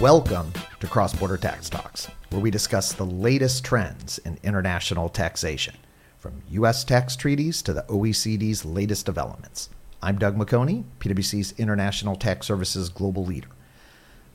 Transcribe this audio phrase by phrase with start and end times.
[0.00, 5.74] Welcome to Cross Border Tax Talks, where we discuss the latest trends in international taxation,
[6.18, 6.84] from U.S.
[6.84, 9.70] tax treaties to the OECD's latest developments.
[10.02, 13.48] I'm Doug McHoney, PwC's International Tax Services Global Leader.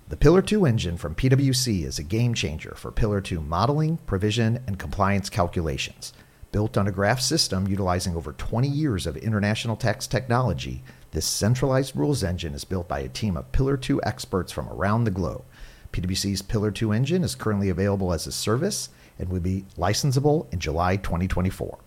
[0.09, 4.63] The Pillar 2 engine from PwC is a game changer for Pillar 2 modeling, provision,
[4.65, 6.11] and compliance calculations.
[6.51, 11.95] Built on a graph system utilizing over 20 years of international tax technology, this centralized
[11.95, 15.43] rules engine is built by a team of Pillar 2 experts from around the globe.
[15.91, 20.59] PwC's Pillar 2 engine is currently available as a service and will be licensable in
[20.59, 21.77] July 2024.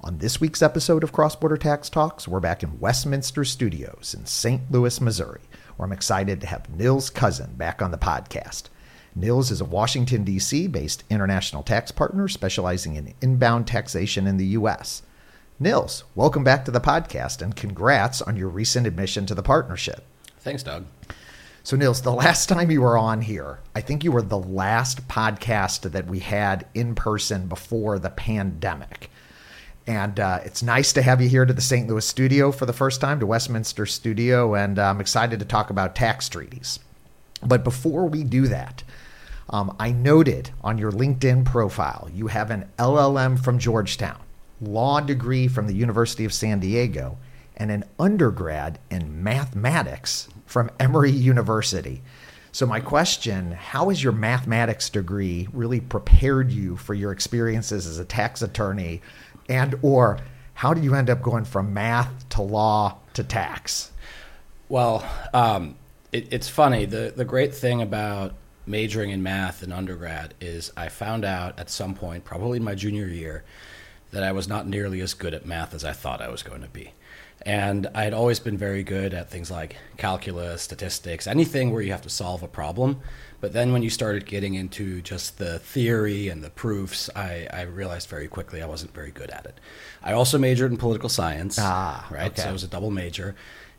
[0.00, 4.26] On this week's episode of Cross Border Tax Talks, we're back in Westminster Studios in
[4.26, 4.62] St.
[4.70, 5.42] Louis, Missouri,
[5.76, 8.64] where I'm excited to have Nils Cousin back on the podcast.
[9.14, 10.66] Nils is a Washington, D.C.
[10.66, 15.02] based international tax partner specializing in inbound taxation in the U.S.
[15.60, 20.04] Nils, welcome back to the podcast and congrats on your recent admission to the partnership.
[20.38, 20.86] Thanks, Doug.
[21.64, 25.06] So, Nils, the last time you were on here, I think you were the last
[25.06, 29.10] podcast that we had in person before the pandemic.
[29.86, 31.88] And uh, it's nice to have you here to the St.
[31.88, 35.94] Louis studio for the first time, to Westminster studio, and I'm excited to talk about
[35.94, 36.80] tax treaties.
[37.44, 38.82] But before we do that,
[39.48, 44.18] um, I noted on your LinkedIn profile you have an LLM from Georgetown,
[44.60, 47.18] law degree from the University of San Diego,
[47.56, 52.02] and an undergrad in mathematics from Emory University.
[52.52, 57.98] So my question, how has your mathematics degree really prepared you for your experiences as
[57.98, 59.00] a tax attorney
[59.48, 60.18] and or
[60.52, 63.92] how did you end up going from math to law to tax?
[64.68, 65.76] Well, um,
[66.12, 66.84] it, it's funny.
[66.84, 68.34] The the great thing about
[68.66, 72.74] majoring in math in undergrad is I found out at some point, probably in my
[72.74, 73.42] junior year,
[74.10, 76.60] that I was not nearly as good at math as I thought I was going
[76.60, 76.92] to be.
[77.44, 81.90] And I had always been very good at things like calculus, statistics, anything where you
[81.92, 83.00] have to solve a problem.
[83.40, 87.62] But then when you started getting into just the theory and the proofs, I, I
[87.62, 89.58] realized very quickly I wasn't very good at it.
[90.02, 92.30] I also majored in political science, Ah, right?
[92.30, 92.42] okay.
[92.42, 93.34] So it was a double major.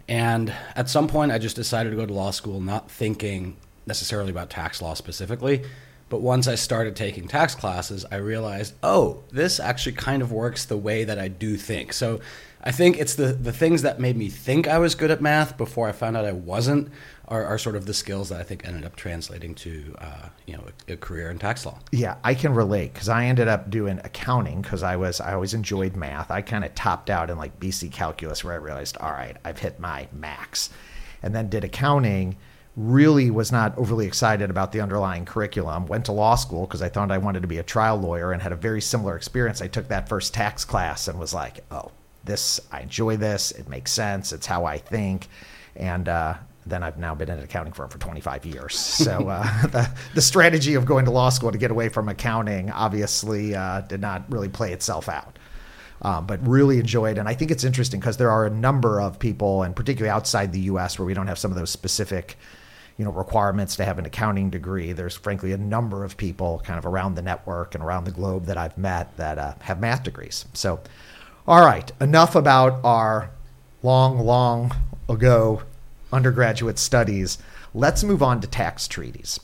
[0.10, 4.32] And at some point, I just decided to go to law school, not thinking necessarily
[4.32, 5.64] about tax law specifically.
[6.10, 10.66] But once I started taking tax classes, I realized, oh, this actually kind of works
[10.66, 11.94] the way that I do think.
[11.94, 12.20] So
[12.66, 15.58] I think it's the, the things that made me think I was good at math
[15.58, 16.90] before I found out I wasn't
[17.28, 20.56] are, are sort of the skills that I think ended up translating to uh, you
[20.56, 21.80] know a, a career in tax law.
[21.92, 25.54] Yeah, I can relate because I ended up doing accounting because I was I always
[25.54, 26.32] enjoyed math.
[26.32, 29.60] I kind of topped out in like BC calculus where I realized, all right, I've
[29.60, 30.70] hit my max,
[31.22, 32.38] and then did accounting.
[32.76, 35.86] Really was not overly excited about the underlying curriculum.
[35.86, 38.42] Went to law school because I thought I wanted to be a trial lawyer and
[38.42, 39.62] had a very similar experience.
[39.62, 41.92] I took that first tax class and was like, oh,
[42.24, 43.52] this I enjoy this.
[43.52, 44.34] It makes sense.
[44.34, 45.28] It's how I think,
[45.76, 46.36] and uh,
[46.66, 48.74] then I've now been in an accounting firm for 25 years.
[49.04, 52.72] So uh, the, the strategy of going to law school to get away from accounting
[52.72, 55.38] obviously uh, did not really play itself out.
[56.02, 59.20] Um, but really enjoyed, and I think it's interesting because there are a number of
[59.20, 62.38] people, and particularly outside the U.S., where we don't have some of those specific,
[62.98, 64.92] you know, requirements to have an accounting degree.
[64.92, 68.48] There's frankly a number of people kind of around the network and around the globe
[68.48, 70.44] that I've met that uh, have math degrees.
[70.54, 70.82] So,
[71.48, 73.30] all right, enough about our
[73.82, 74.74] long, long
[75.10, 75.62] ago
[76.12, 77.38] undergraduate studies.
[77.74, 79.40] Let's move on to tax treaties.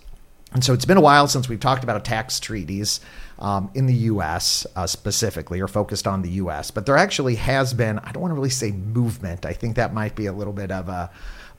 [0.54, 3.02] And so it's been a while since we've talked about tax treaties
[3.38, 4.66] um, in the U.S.
[4.76, 6.72] Uh, specifically, or focused on the U.S.
[6.72, 9.46] But there actually has been, I don't want to really say movement.
[9.46, 11.12] I think that might be a little bit of a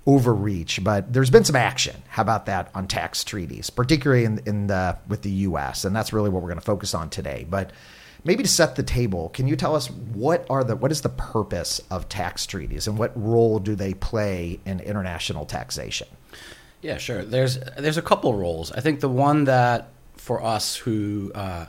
[0.07, 2.03] overreach, but there's been some action.
[2.09, 5.85] How about that on tax treaties, particularly in, in the with the U.S.
[5.85, 7.47] And that's really what we're going to focus on today.
[7.49, 7.71] But
[8.25, 11.09] maybe to set the table, can you tell us what are the what is the
[11.09, 16.09] purpose of tax treaties and what role do they play in international taxation?
[16.83, 17.25] Yeah, sure.
[17.25, 18.73] There's there's a couple roles.
[18.73, 21.67] I think the one that for us who uh,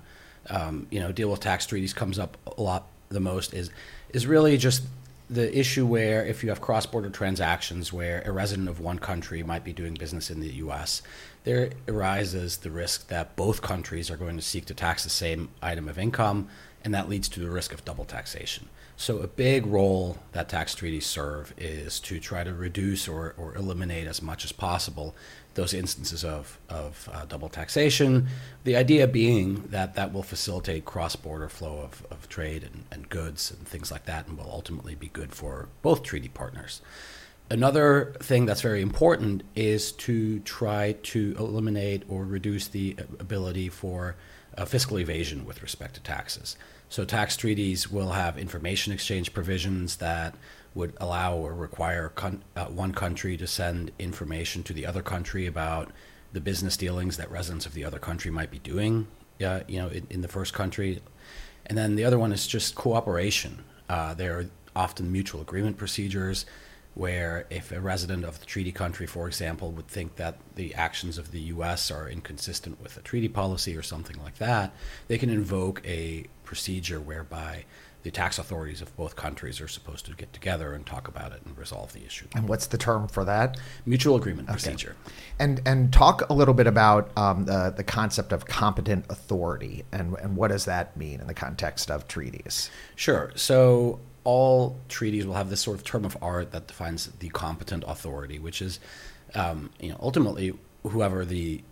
[0.50, 3.70] um, you know deal with tax treaties comes up a lot the most is
[4.10, 4.84] is really just
[5.32, 9.64] the issue where if you have cross-border transactions where a resident of one country might
[9.64, 11.02] be doing business in the U.S.,
[11.46, 15.50] there arises the risk that both countries are going to seek to tax the same
[15.62, 16.50] item of income,
[16.84, 18.68] and that leads to the risk of double taxation.
[18.98, 23.56] So, a big role that tax treaties serve is to try to reduce or, or
[23.56, 25.16] eliminate as much as possible
[25.54, 28.28] those instances of, of uh, double taxation.
[28.64, 33.10] The idea being that that will facilitate cross border flow of, of trade and, and
[33.10, 36.82] goods and things like that, and will ultimately be good for both treaty partners.
[37.50, 44.16] Another thing that's very important is to try to eliminate or reduce the ability for
[44.58, 46.56] uh, fiscal evasion with respect to taxes.
[46.88, 50.36] So, tax treaties will have information exchange provisions that
[50.74, 55.46] would allow or require con- uh, one country to send information to the other country
[55.46, 55.92] about
[56.34, 59.08] the business dealings that residents of the other country might be doing,
[59.46, 61.02] uh, you know, in, in, the first country.
[61.66, 63.64] And then the other one is just cooperation.
[63.90, 64.46] Uh, there are
[64.76, 66.46] often mutual agreement procedures
[66.94, 71.18] where if a resident of the treaty country, for example, would think that the actions
[71.18, 71.90] of the U.S.
[71.90, 74.74] are inconsistent with a treaty policy or something like that,
[75.08, 77.64] they can invoke a procedure whereby
[78.04, 81.42] the tax authorities of both countries are supposed to get together and talk about it
[81.46, 82.26] and resolve the issue.
[82.36, 83.60] And what's the term for that?
[83.86, 84.54] Mutual agreement okay.
[84.54, 84.96] procedure.
[85.40, 90.16] And and talk a little bit about um, the the concept of competent authority and
[90.18, 92.70] and what does that mean in the context of treaties?
[92.96, 93.32] Sure.
[93.36, 97.84] So all treaties will have this sort of term of art that defines the competent
[97.88, 98.80] authority, which is,
[99.34, 100.54] um, you know, ultimately
[100.84, 101.64] whoever the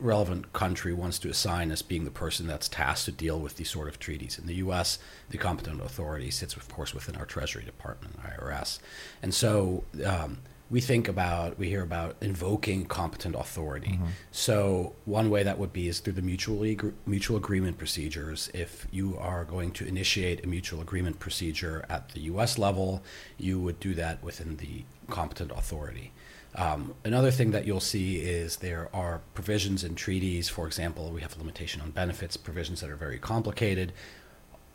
[0.00, 3.70] relevant country wants to assign as being the person that's tasked to deal with these
[3.70, 4.38] sort of treaties.
[4.38, 4.98] In the U.S.,
[5.28, 8.78] the competent authority sits, of course, within our Treasury Department, IRS,
[9.22, 10.38] and so um,
[10.70, 13.94] we think about, we hear about invoking competent authority.
[13.94, 14.06] Mm-hmm.
[14.30, 18.50] So one way that would be is through the mutually mutual agreement procedures.
[18.54, 22.56] If you are going to initiate a mutual agreement procedure at the U.S.
[22.56, 23.02] level,
[23.36, 26.12] you would do that within the competent authority.
[26.54, 30.48] Um, another thing that you'll see is there are provisions in treaties.
[30.48, 33.92] For example, we have a limitation on benefits provisions that are very complicated.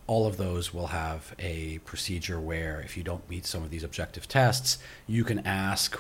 [0.08, 3.84] All of those will have a procedure where, if you don't meet some of these
[3.84, 4.78] objective tests,
[5.08, 6.00] you can ask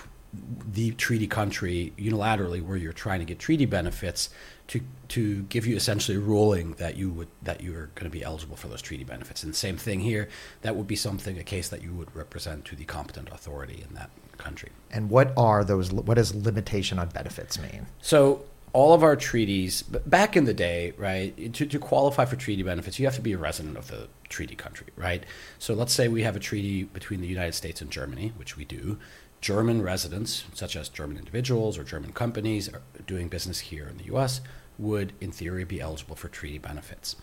[0.71, 4.29] the treaty country unilaterally, where you're trying to get treaty benefits,
[4.67, 8.23] to to give you essentially a ruling that you would that you're going to be
[8.23, 9.43] eligible for those treaty benefits.
[9.43, 10.27] And same thing here,
[10.61, 13.95] that would be something a case that you would represent to the competent authority in
[13.95, 14.69] that country.
[14.91, 15.91] And what are those?
[15.91, 17.87] What does limitation on benefits mean?
[18.01, 18.45] So
[18.75, 21.53] all of our treaties back in the day, right?
[21.53, 24.55] To, to qualify for treaty benefits, you have to be a resident of the treaty
[24.55, 25.23] country, right?
[25.59, 28.65] So let's say we have a treaty between the United States and Germany, which we
[28.65, 28.99] do.
[29.39, 32.69] German residents, such as German individuals or German companies
[33.07, 34.41] doing business here in the U.S.,
[34.77, 37.15] would, in theory, be eligible for treaty benefits.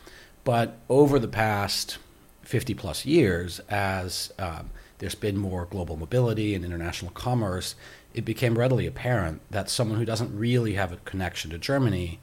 [0.45, 1.99] But over the past
[2.43, 4.71] 50 plus years, as um,
[5.03, 7.75] there's been more global mobility and international commerce,
[8.15, 12.21] it became readily apparent that someone who doesn't really have a connection to Germany,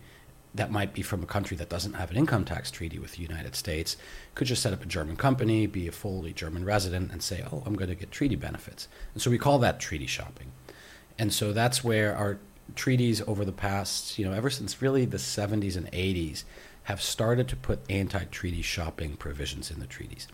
[0.55, 3.21] that might be from a country that doesn't have an income tax treaty with the
[3.21, 3.97] United States,
[4.33, 7.63] could just set up a German company, be a fully German resident, and say, oh,
[7.65, 8.87] I'm going to get treaty benefits.
[9.13, 10.53] And so we call that treaty shopping.
[11.17, 12.39] And so that's where our
[12.77, 16.45] treaties over the past, you know, ever since really the 70s and 80s,
[16.83, 20.29] have started to put anti treaty shopping provisions in the treaties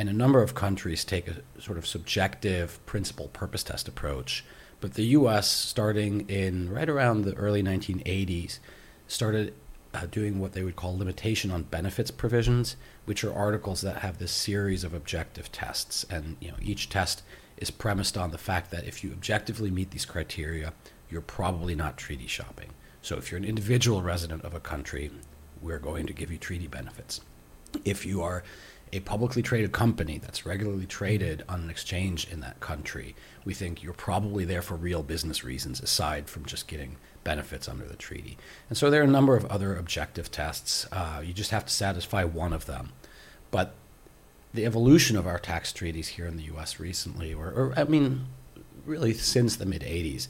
[0.00, 4.42] and a number of countries take a sort of subjective principle purpose test approach.
[4.80, 8.60] But the U.S., starting in right around the early 1980s,
[9.06, 9.52] started
[9.92, 14.16] uh, doing what they would call limitation on benefits provisions, which are articles that have
[14.16, 17.22] this series of objective tests, and you know each test
[17.58, 20.72] is premised on the fact that if you objectively meet these criteria,
[21.10, 22.70] you're probably not treaty shopping.
[23.02, 25.10] So if you're an individual resident of a country,
[25.60, 27.20] we're going to give you treaty benefits.
[27.84, 28.42] If you are
[28.92, 33.14] a publicly traded company that's regularly traded on an exchange in that country,
[33.44, 37.84] we think you're probably there for real business reasons aside from just getting benefits under
[37.84, 38.36] the treaty.
[38.68, 40.86] And so there are a number of other objective tests.
[40.90, 42.92] Uh, you just have to satisfy one of them.
[43.50, 43.74] But
[44.52, 46.80] the evolution of our tax treaties here in the U.S.
[46.80, 48.26] recently, or, or I mean,
[48.84, 50.28] really since the mid 80s,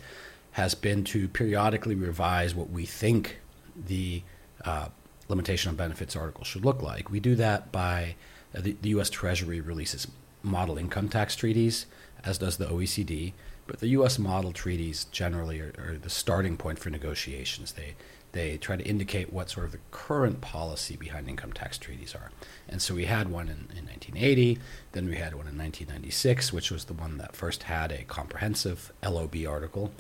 [0.53, 3.39] has been to periodically revise what we think
[3.75, 4.23] the
[4.65, 4.89] uh,
[5.29, 7.11] limitation on benefits article should look like.
[7.11, 8.17] We do that by
[8.57, 9.11] Uh, the, the U.S.
[9.11, 10.07] Treasury releases
[10.43, 11.87] model income tax treaties,
[12.25, 13.33] as does the OECD.
[13.67, 14.19] But the U.S.
[14.19, 17.73] model treaties generally are, are, the starting point for negotiations.
[17.73, 17.95] They
[18.33, 22.31] they try to indicate what sort of the current policy behind income tax treaties are.
[22.69, 24.59] And so we had one in, in 1980,
[24.93, 28.93] then we had one in 1996, which was the one that first had a comprehensive
[29.05, 29.91] LOB article.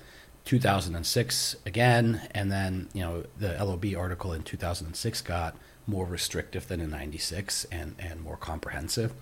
[0.45, 5.57] 2006 again, and then you know the LOB article in 2006 got
[5.87, 9.13] more restrictive than in 96 and, and more comprehensive.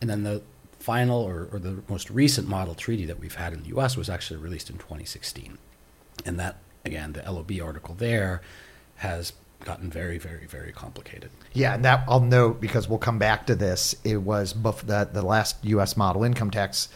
[0.00, 0.42] And then the
[0.78, 4.08] final or, or the most recent model treaty that we've had in the US was
[4.08, 5.58] actually released in 2016.
[6.24, 8.40] And that, again, the LOB article there
[8.96, 9.32] has
[9.64, 11.30] gotten very, very, very complicated.
[11.52, 13.96] Yeah, and that I'll note because we'll come back to this.
[14.04, 15.96] It was bef- the, the last U.S.
[15.96, 16.88] model income tax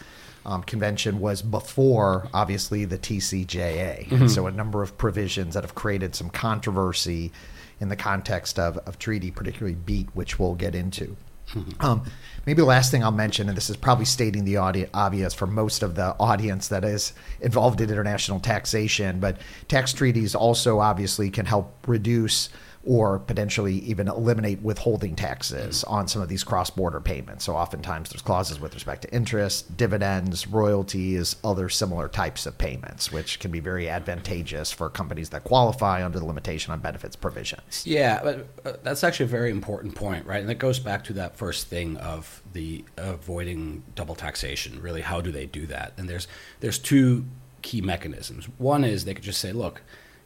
[0.45, 4.07] um, convention was before, obviously, the TCJA.
[4.07, 4.15] Mm-hmm.
[4.15, 7.31] And so a number of provisions that have created some controversy
[7.81, 11.17] in the context of, of treaty, particularly BEAT, which we'll get into.
[11.53, 11.85] Mm-hmm.
[11.85, 12.03] Um,
[12.45, 15.83] maybe the last thing I'll mention, and this is probably stating the obvious for most
[15.83, 17.11] of the audience that is
[17.41, 22.49] involved in international taxation, but tax treaties also obviously can help reduce
[22.83, 27.45] or potentially even eliminate withholding taxes on some of these cross border payments.
[27.45, 33.11] So, oftentimes there's clauses with respect to interest, dividends, royalties, other similar types of payments,
[33.11, 37.85] which can be very advantageous for companies that qualify under the limitation on benefits provisions.
[37.85, 40.41] Yeah, but uh, that's actually a very important point, right?
[40.41, 44.81] And it goes back to that first thing of the avoiding double taxation.
[44.81, 45.93] Really, how do they do that?
[45.97, 46.27] And there's
[46.61, 47.25] there's two
[47.61, 48.45] key mechanisms.
[48.57, 49.81] One is they could just say, look,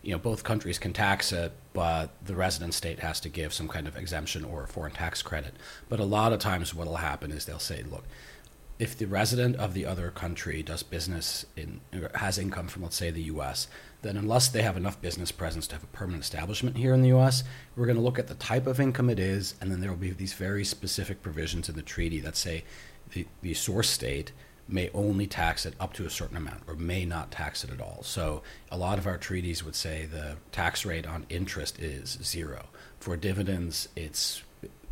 [0.06, 3.68] you know, both countries can tax it, but the resident state has to give some
[3.68, 5.56] kind of exemption or a foreign tax credit.
[5.90, 8.04] But a lot of times, what will happen is they'll say, look,
[8.78, 11.82] if the resident of the other country does business in
[12.16, 13.68] has income from let's say the US,
[14.04, 17.12] then unless they have enough business presence to have a permanent establishment here in the
[17.18, 17.44] US,
[17.76, 19.98] we're going to look at the type of income it is and then there will
[19.98, 22.64] be these very specific provisions in the treaty that say
[23.12, 24.34] the, the source state
[24.68, 27.80] may only tax it up to a certain amount or may not tax it at
[27.80, 28.00] all.
[28.02, 28.42] So
[28.72, 32.66] a lot of our treaties would say the tax rate on interest is zero.
[33.00, 34.44] For dividends, it's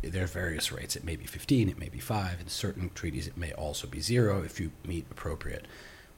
[0.02, 0.96] there are various rates.
[0.96, 2.40] It may be 15, it may be 5.
[2.40, 5.66] In certain treaties, it may also be zero if you meet appropriate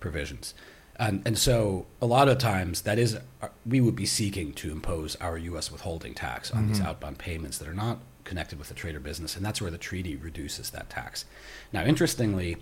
[0.01, 0.55] provisions.
[0.99, 4.73] And, and so a lot of times that is uh, we would be seeking to
[4.73, 5.71] impose our U.S.
[5.71, 6.69] withholding tax on mm-hmm.
[6.69, 9.71] these outbound payments that are not connected with the trade or business, and that's where
[9.71, 11.27] the treaty reduces that tax.
[11.73, 12.57] Now, interestingly,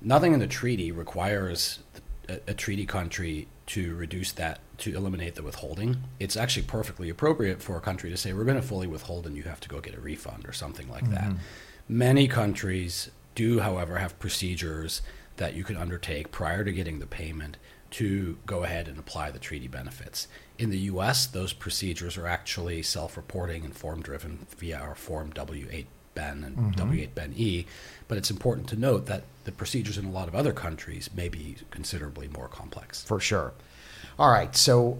[0.00, 1.80] nothing in the treaty requires
[2.28, 6.04] a, a treaty country to reduce that to eliminate the withholding.
[6.18, 9.36] It's actually perfectly appropriate for a country to say we're going to fully withhold and
[9.36, 11.14] you have to go get a refund or something like mm-hmm.
[11.14, 11.32] that.
[11.88, 15.02] Many countries do, however, have procedures
[15.36, 17.56] that you can undertake prior to getting the payment
[17.90, 20.28] to go ahead and apply the treaty benefits.
[20.58, 25.30] In the US, those procedures are actually self reporting and form driven via our Form
[25.30, 25.86] W 8
[26.18, 26.70] Ben and mm-hmm.
[26.72, 27.64] W 8 Ben E.
[28.08, 31.28] But it's important to note that the procedures in a lot of other countries may
[31.28, 33.04] be considerably more complex.
[33.04, 33.52] For sure.
[34.18, 34.54] All right.
[34.56, 34.98] So,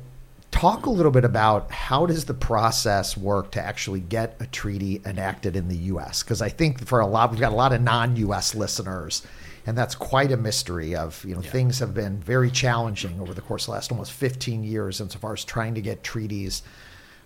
[0.51, 5.03] talk a little bit about how does the process work to actually get a treaty
[5.05, 6.23] enacted in the U.S.
[6.23, 8.55] Because I think for a lot, we've got a lot of non-U.S.
[8.55, 9.27] listeners,
[9.67, 10.95] and that's quite a mystery.
[10.95, 11.51] Of you know, yeah.
[11.51, 15.33] things have been very challenging over the course of the last almost 15 years insofar
[15.33, 16.63] as trying to get treaties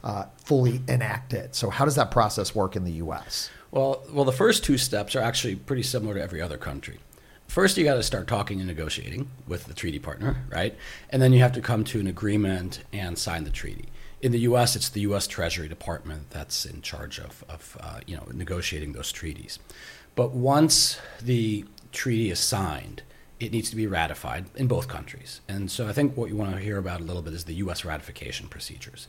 [0.02, 1.54] uh, fully enacted.
[1.54, 3.50] So, how does that process work in the U.S.?
[3.72, 6.98] Well, well, the first two steps are actually pretty similar to every other country.
[7.48, 10.76] First, you got to start talking and negotiating with the treaty partner, right?
[11.08, 13.88] And then you have to come to an agreement and sign the treaty.
[14.20, 15.26] In the U.S., it's the U.S.
[15.26, 19.58] Treasury Department that's in charge of, of uh, you know negotiating those treaties.
[20.14, 23.02] But once the treaty is signed,
[23.40, 25.40] it needs to be ratified in both countries.
[25.48, 27.54] And so I think what you want to hear about a little bit is the
[27.54, 27.86] U.S.
[27.86, 29.08] ratification procedures.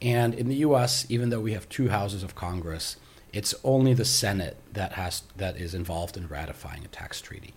[0.00, 2.96] And in the U.S., even though we have two houses of Congress,
[3.32, 7.54] it's only the Senate that has that is involved in ratifying a tax treaty.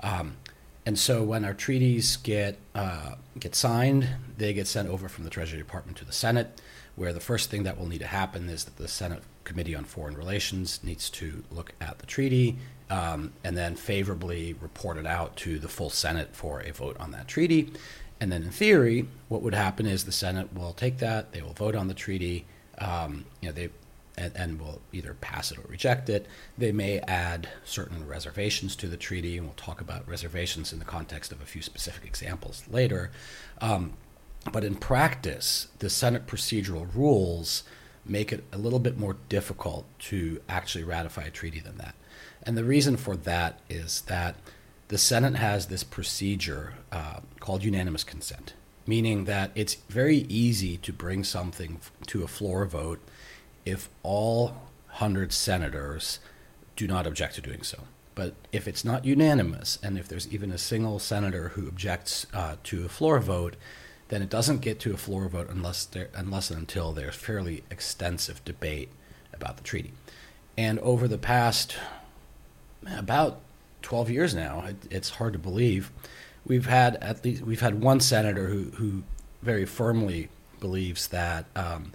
[0.00, 0.36] Um,
[0.86, 4.08] and so when our treaties get uh, get signed,
[4.38, 6.60] they get sent over from the Treasury Department to the Senate,
[6.96, 9.84] where the first thing that will need to happen is that the Senate Committee on
[9.84, 12.56] Foreign Relations needs to look at the treaty
[12.88, 17.10] um, and then favorably report it out to the full Senate for a vote on
[17.12, 17.72] that treaty.
[18.20, 21.54] And then in theory, what would happen is the Senate will take that, they will
[21.54, 22.46] vote on the treaty.
[22.78, 23.70] Um, you know, they
[24.20, 26.26] and, and, will either pass it or reject it.
[26.58, 30.84] They may add certain reservations to the treaty, and we'll talk about reservations in the
[30.84, 33.10] context of a few specific examples later.
[33.60, 33.94] Um,
[34.52, 37.62] but in practice, the Senate procedural rules
[38.04, 41.94] make it a little bit more difficult to actually ratify a treaty than that.
[42.42, 44.36] And the reason for that is that
[44.88, 48.54] the Senate has this procedure uh, called unanimous consent,
[48.86, 53.00] meaning that it's very easy to bring something to a floor vote
[53.64, 54.46] if all
[54.88, 56.18] 100 senators
[56.76, 57.84] do not object to doing so.
[58.14, 62.56] But if it's not unanimous, and if there's even a single senator who objects uh,
[62.64, 63.56] to a floor vote,
[64.08, 67.62] then it doesn't get to a floor vote unless there, unless and until there's fairly
[67.70, 68.90] extensive debate
[69.32, 69.92] about the treaty.
[70.58, 71.76] And over the past
[72.86, 73.40] about
[73.82, 75.90] 12 years now, it, it's hard to believe,
[76.44, 79.02] we've had at least we've had one senator who who
[79.42, 81.92] very firmly believes that um,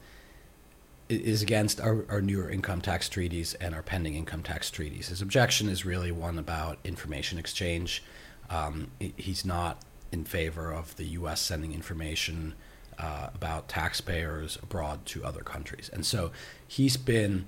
[1.08, 5.10] is against our, our newer income tax treaties and our pending income tax treaties.
[5.10, 8.04] His objection is really one about information exchange.
[8.50, 9.82] Um, he's not
[10.12, 11.42] in favor of the U.S.
[11.42, 12.54] sending information
[12.98, 16.32] uh, about taxpayers abroad to other countries, and so
[16.68, 17.46] he's been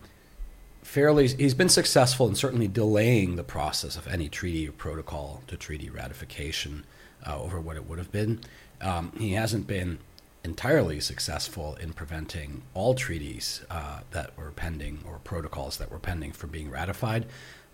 [0.81, 5.55] fairly he's been successful in certainly delaying the process of any treaty or protocol to
[5.55, 6.85] treaty ratification
[7.25, 8.39] uh, over what it would have been.
[8.81, 9.99] Um, he hasn't been
[10.47, 16.31] entirely successful in preventing all treaties uh, that were pending or protocols that were pending
[16.31, 17.25] from being ratified,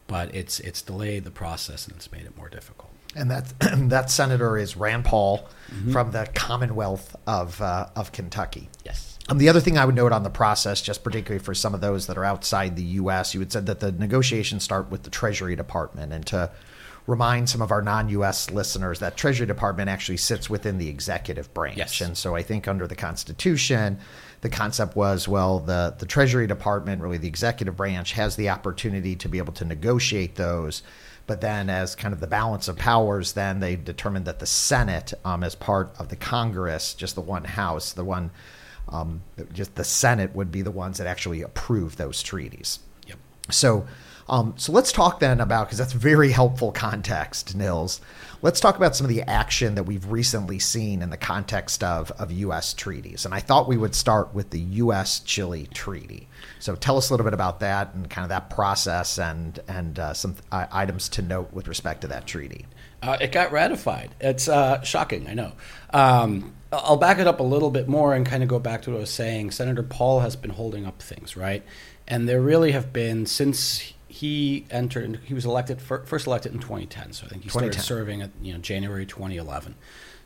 [0.07, 2.91] but it's it's delayed the process and it's made it more difficult.
[3.15, 5.91] And that that senator is Rand Paul mm-hmm.
[5.91, 8.69] from the Commonwealth of uh, of Kentucky.
[8.83, 9.19] Yes.
[9.29, 11.79] Um, the other thing I would note on the process, just particularly for some of
[11.79, 15.09] those that are outside the U.S., you had said that the negotiations start with the
[15.09, 16.51] Treasury Department, and to
[17.07, 18.49] remind some of our non-U.S.
[18.51, 22.01] listeners that Treasury Department actually sits within the executive branch, Yes.
[22.01, 23.99] and so I think under the Constitution,
[24.41, 29.15] the concept was well, the the Treasury Department, really the executive branch, has the opportunity
[29.17, 30.83] to be able to negotiate those.
[31.25, 35.13] But then, as kind of the balance of powers, then they determined that the Senate,
[35.23, 38.29] um, as part of the Congress, just the one House, the one,
[38.89, 39.21] um,
[39.53, 42.79] just the Senate would be the ones that actually approve those treaties.
[43.07, 43.17] Yep.
[43.51, 43.87] So,
[44.27, 47.99] um, so let's talk then about because that's very helpful context, Nils.
[48.41, 52.11] Let's talk about some of the action that we've recently seen in the context of
[52.11, 52.73] of U.S.
[52.73, 55.19] treaties, and I thought we would start with the U.S.
[55.19, 56.27] Chile treaty.
[56.59, 59.99] So, tell us a little bit about that and kind of that process and and
[59.99, 62.65] uh, some uh, items to note with respect to that treaty.
[63.01, 64.15] Uh, it got ratified.
[64.21, 65.51] It's uh, shocking, I know.
[65.93, 68.91] Um, I'll back it up a little bit more and kind of go back to
[68.91, 69.51] what I was saying.
[69.51, 71.63] Senator Paul has been holding up things, right?
[72.07, 75.21] And there really have been since he entered.
[75.25, 78.29] He was elected fir- first elected in 2010, so I think he started serving at
[78.43, 79.73] you know January 2011.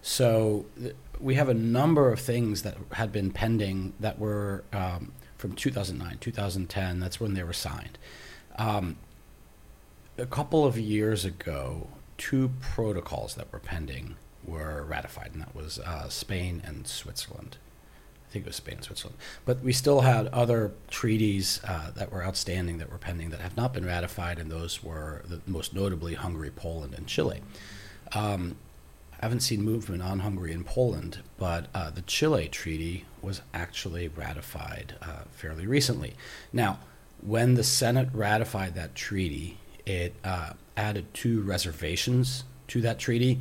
[0.02, 5.14] So th- we have a number of things that had been pending that were um,
[5.38, 7.00] from 2009, 2010.
[7.00, 7.98] That's when they were signed.
[8.58, 8.98] Um,
[10.18, 15.80] a couple of years ago, two protocols that were pending were ratified, and that was
[15.80, 17.56] uh, Spain and Switzerland.
[18.38, 19.18] Think it was Spain and Switzerland.
[19.46, 23.58] But we still had other treaties uh, that were outstanding that were pending that have
[23.58, 27.42] not been ratified, and those were the, most notably Hungary, Poland, and Chile.
[28.14, 28.58] Um,
[29.14, 34.08] I haven't seen movement on Hungary and Poland, but uh, the Chile treaty was actually
[34.08, 36.14] ratified uh, fairly recently.
[36.54, 36.78] Now,
[37.26, 43.40] when the Senate ratified that treaty, it uh, added two reservations to that treaty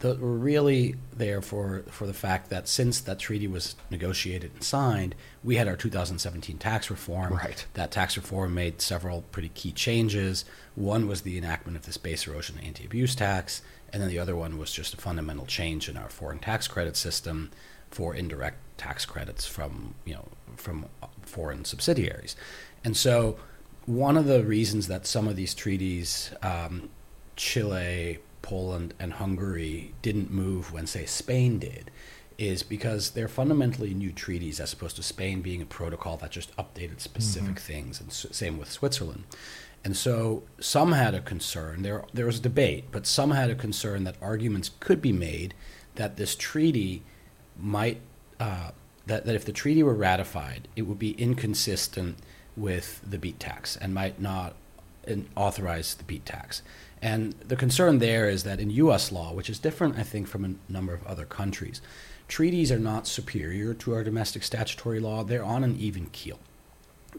[0.00, 4.62] that were really there for, for the fact that since that treaty was negotiated and
[4.62, 7.34] signed, we had our 2017 tax reform.
[7.34, 7.66] Right.
[7.74, 10.44] That tax reform made several pretty key changes.
[10.74, 13.62] One was the enactment of this base erosion anti abuse tax,
[13.92, 16.96] and then the other one was just a fundamental change in our foreign tax credit
[16.96, 17.50] system
[17.90, 20.86] for indirect tax credits from you know from
[21.22, 22.36] foreign subsidiaries.
[22.84, 23.38] And so,
[23.86, 26.90] one of the reasons that some of these treaties, um,
[27.36, 31.90] Chile, Poland, and Hungary, didn't move when, say, Spain did,
[32.38, 36.54] is because they're fundamentally new treaties as opposed to Spain being a protocol that just
[36.56, 39.24] updated specific things, and s- same with Switzerland.
[39.84, 44.04] And so some had a concern, there, there was debate, but some had a concern
[44.04, 45.54] that arguments could be made
[45.96, 47.02] that this treaty
[47.58, 48.00] might,
[48.38, 48.70] uh,
[49.06, 52.18] that, that if the treaty were ratified, it would be inconsistent
[52.56, 54.54] with the BEAT tax and might not
[55.36, 56.62] authorize the BEAT tax.
[57.00, 59.12] And the concern there is that in U.S.
[59.12, 61.80] law, which is different, I think, from a number of other countries,
[62.26, 65.22] treaties are not superior to our domestic statutory law.
[65.22, 66.38] They're on an even keel,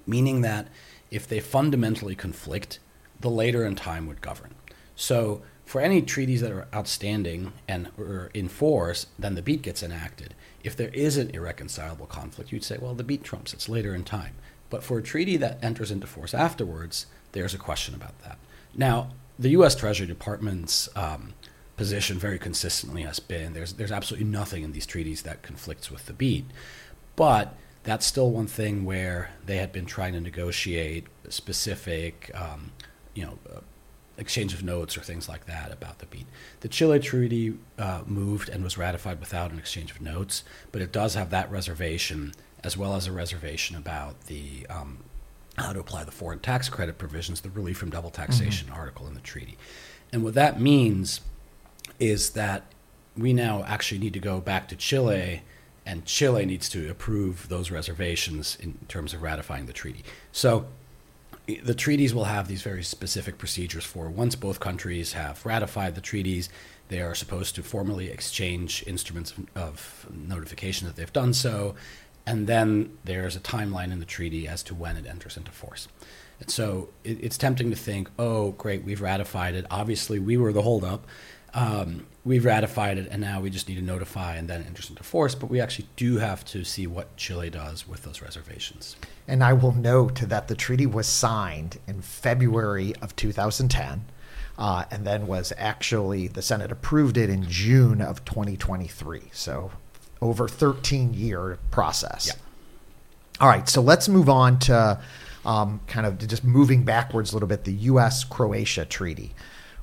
[0.06, 0.68] meaning that
[1.12, 2.80] if they fundamentally conflict,
[3.20, 4.56] the later in time would govern.
[4.96, 9.84] So for any treaties that are outstanding and are in force, then the BEAT gets
[9.84, 10.34] enacted.
[10.64, 14.04] If there is an irreconcilable conflict, you'd say, well, the BEAT trumps, it's later in
[14.04, 14.36] time.
[14.70, 18.38] But for a treaty that enters into force afterwards, there's a question about that.
[18.76, 19.74] Now, the U.S.
[19.74, 21.34] Treasury Department's um,
[21.78, 26.06] position very consistently has been there's, there's absolutely nothing in these treaties that conflicts with
[26.08, 26.46] the BEAT.
[27.16, 32.74] But that's still one thing where they had been trying to negotiate specific, um,
[33.14, 33.62] you know, uh,
[34.18, 36.26] exchange of notes or things like that about the BEAT.
[36.60, 40.92] The Chile Treaty uh, moved and was ratified without an exchange of notes, but it
[40.92, 44.98] does have that reservation as well as a reservation about the um,
[45.60, 48.22] how to apply the foreign tax credit provisions, the relief from double mm-hmm.
[48.22, 49.58] taxation article in the treaty.
[50.12, 51.22] And what that means
[52.00, 52.64] is that
[53.18, 55.42] we now actually need to go back to Chile,
[55.86, 60.04] and Chile needs to approve those reservations in terms of ratifying the treaty.
[60.32, 60.66] So
[61.64, 66.02] the treaties will have these very specific procedures for once both countries have ratified the
[66.02, 66.50] treaties,
[66.90, 71.76] they are supposed to formally exchange instruments of- of notification that they've done so,
[72.30, 75.88] and then there's a timeline in the treaty as to when it enters into force.
[76.40, 79.66] And so it, it's tempting to think, oh, great, we've ratified it.
[79.72, 81.08] Obviously, we were the holdup.
[81.56, 84.92] Um, we've ratified it, and now we just need to notify, and then it enters
[84.92, 85.34] into force.
[85.34, 88.96] But we actually do have to see what Chile does with those reservations.
[89.28, 94.06] And I will note that the treaty was signed in February of 2010,
[94.60, 99.30] uh, and then was actually the Senate approved it in June of 2023.
[99.34, 99.72] So
[100.22, 102.28] over 13 year process.
[102.28, 102.34] Yeah.
[103.42, 105.00] All right, so let's move on to
[105.46, 107.64] um, kind of just moving backwards a little bit.
[107.64, 108.24] The U.S.
[108.26, 109.34] Croatia treaty,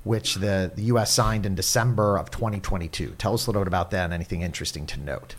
[0.04, 1.12] which the, the U.S.
[1.12, 3.14] signed in December of 2022.
[3.16, 5.34] Tell us a little bit about that and anything interesting to note.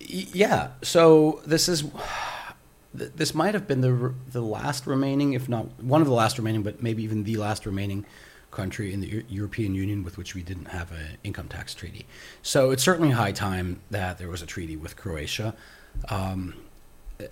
[0.00, 0.70] Yeah.
[0.82, 1.84] So this is
[2.94, 6.62] this might have been the the last remaining, if not one of the last remaining,
[6.62, 8.04] but maybe even the last remaining
[8.52, 12.06] country in the European Union with which we didn't have an income tax treaty.
[12.42, 15.54] So it's certainly high time that there was a treaty with Croatia.
[16.08, 16.54] Um,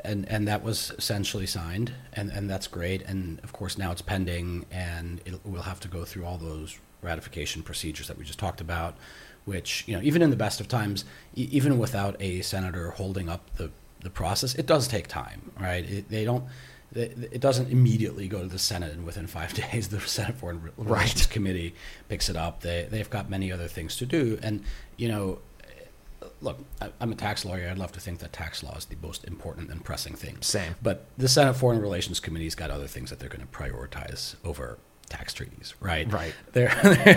[0.04, 3.02] and and that was essentially signed, and, and that's great.
[3.02, 7.62] And of course, now it's pending, and we'll have to go through all those ratification
[7.62, 8.94] procedures that we just talked about.
[9.46, 11.04] Which you know, even in the best of times,
[11.35, 15.85] e- even without a senator holding up the the process, it does take time, right?
[15.85, 16.44] It, they don't.
[16.92, 21.22] It doesn't immediately go to the Senate, and within five days, the Senate Foreign Relations
[21.22, 21.31] right.
[21.31, 21.74] Committee
[22.09, 22.61] picks it up.
[22.61, 24.64] They they've got many other things to do, and
[24.96, 25.38] you know,
[26.40, 27.68] look, I, am a tax lawyer.
[27.68, 30.38] I'd love to think that tax law is the most important and pressing thing.
[30.40, 30.74] Same.
[30.83, 34.79] But the Senate Foreign Relations Committee's got other things that they're going to prioritize over
[35.09, 36.11] tax treaties, right?
[36.11, 36.35] Right.
[36.53, 36.74] There,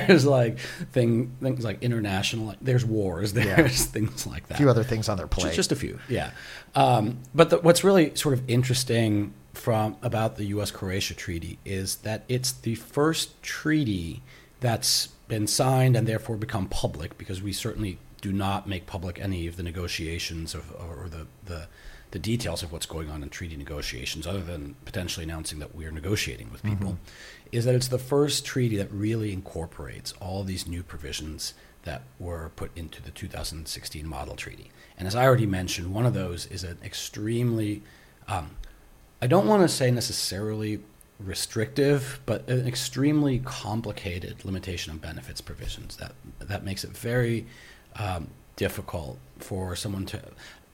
[0.08, 2.54] there's like thing, things like international.
[2.62, 3.34] There's wars.
[3.34, 3.68] There's yeah.
[3.68, 4.56] things like that.
[4.56, 5.46] A few other things on their plate.
[5.46, 6.32] Just, just a few, yeah.
[6.76, 10.72] Um, but the, what's really sort of interesting from about the U.S.
[10.72, 14.22] Croatia treaty is that it's the first treaty
[14.60, 19.48] that's been signed and therefore become public because we certainly do not make public any
[19.48, 21.68] of the negotiations of, or the, the,
[22.12, 25.86] the details of what's going on in treaty negotiations, other than potentially announcing that we
[25.86, 27.48] are negotiating with people, mm-hmm.
[27.52, 32.52] is that it's the first treaty that really incorporates all these new provisions that were
[32.56, 34.72] put into the 2016 model treaty.
[34.98, 37.84] And as I already mentioned, one of those is an extremely,
[38.28, 38.52] um,
[39.24, 40.82] I don't want to say necessarily
[41.18, 47.46] restrictive, but an extremely complicated limitation on benefits provisions that that makes it very
[47.96, 50.22] um, difficult for someone to,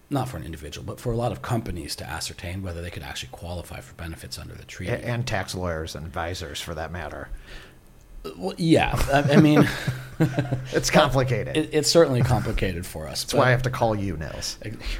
[0.10, 3.04] not for an individual, but for a lot of companies to ascertain whether they could
[3.04, 4.94] actually qualify for benefits under the treaty.
[4.94, 7.30] And tax lawyers and advisors, for that matter.
[8.38, 9.68] Well, yeah, I, I mean,
[10.74, 11.56] it's complicated.
[11.56, 13.24] It, it's certainly complicated for us.
[13.24, 14.58] That's why I have to call you, Nils.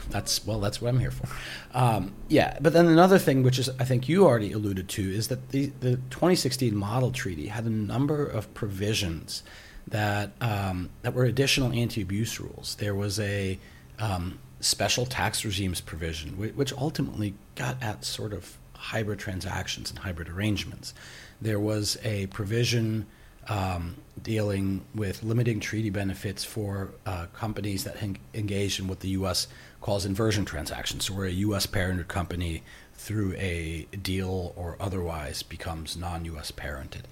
[0.10, 1.28] That's well, that's what I'm here for.
[1.74, 5.28] Um, yeah, but then another thing, which is I think you already alluded to, is
[5.28, 9.44] that the the 2016 model treaty had a number of provisions
[9.88, 12.76] that um, that were additional anti-abuse rules.
[12.76, 13.60] There was a
[14.00, 20.30] um, special tax regimes provision, which ultimately got at sort of hybrid transactions and hybrid
[20.30, 20.94] arrangements.
[21.42, 23.06] There was a provision
[23.48, 29.10] um, dealing with limiting treaty benefits for uh, companies that en- engage in what the
[29.10, 29.48] U.S.
[29.82, 31.06] calls inversion transactions.
[31.06, 31.66] So, where a U.S.
[31.66, 36.52] parented company, through a deal or otherwise, becomes non-U.S.
[36.52, 37.04] parented.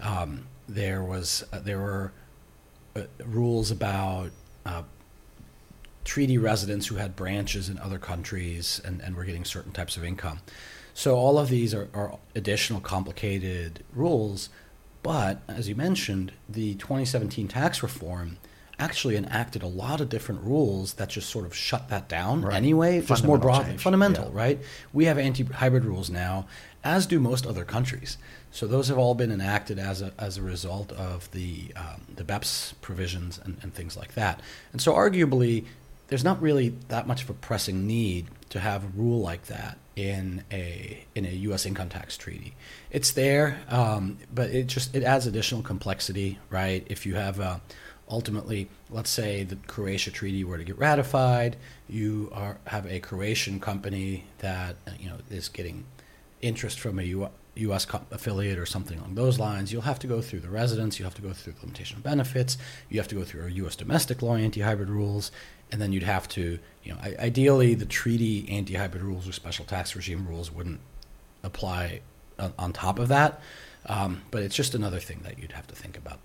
[0.00, 2.12] Um, there was uh, there were
[2.96, 4.30] uh, rules about
[4.66, 4.82] uh,
[6.04, 10.04] treaty residents who had branches in other countries and, and were getting certain types of
[10.04, 10.40] income.
[10.96, 14.48] So all of these are, are additional complicated rules.
[15.02, 18.38] But as you mentioned, the 2017 tax reform
[18.78, 22.54] actually enacted a lot of different rules that just sort of shut that down right.
[22.54, 23.82] anyway, just more broadly, change.
[23.82, 24.38] fundamental, yeah.
[24.40, 24.58] right?
[24.94, 26.46] We have anti-hybrid rules now,
[26.82, 28.16] as do most other countries.
[28.50, 32.24] So those have all been enacted as a, as a result of the, um, the
[32.24, 34.40] BEPS provisions and, and things like that.
[34.72, 35.66] And so arguably,
[36.08, 39.78] there's not really that much of a pressing need to have a rule like that
[39.96, 41.66] in a in a U.S.
[41.66, 42.54] income tax treaty.
[42.90, 46.86] It's there, um, but it just it adds additional complexity, right?
[46.88, 47.60] If you have a,
[48.08, 51.56] ultimately, let's say the Croatia treaty were to get ratified,
[51.88, 55.86] you are have a Croatian company that you know is getting
[56.42, 57.86] interest from a U, U.S.
[58.10, 61.14] affiliate or something along those lines, you'll have to go through the residence, you have
[61.14, 62.58] to go through the limitation of benefits,
[62.90, 63.76] you have to go through our U.S.
[63.76, 65.32] domestic law anti-hybrid rules,
[65.72, 69.96] and then you'd have to, you know, ideally the treaty anti-hybrid rules or special tax
[69.96, 70.80] regime rules wouldn't
[71.42, 72.00] apply
[72.38, 73.40] on, on top of that,
[73.86, 76.18] um, but it's just another thing that you'd have to think about.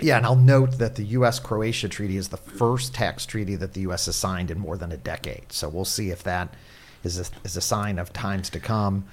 [0.00, 1.38] Yeah, and I'll note that the U.S.
[1.38, 4.06] Croatia treaty is the first tax treaty that the U.S.
[4.06, 5.52] has signed in more than a decade.
[5.52, 6.54] So we'll see if that
[7.04, 9.04] is a, is a sign of times to come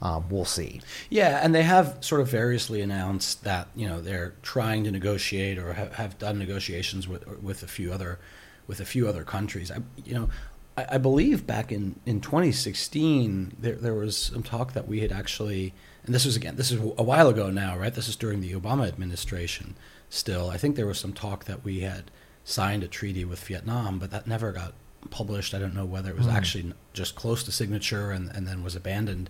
[0.00, 0.80] um, we'll see.
[1.10, 5.58] Yeah, and they have sort of variously announced that you know they're trying to negotiate
[5.58, 8.18] or have, have done negotiations with with a few other
[8.68, 9.72] with a few other countries.
[9.72, 10.28] I, you know,
[10.76, 15.10] I, I believe back in in 2016 there there was some talk that we had
[15.10, 17.92] actually, and this was again this is a while ago now, right?
[17.92, 19.74] This is during the Obama administration.
[20.08, 22.12] Still, I think there was some talk that we had
[22.44, 24.72] signed a treaty with Vietnam, but that never got
[25.10, 25.54] published.
[25.54, 26.32] I don't know whether it was mm.
[26.32, 29.28] actually just close to signature and, and then was abandoned.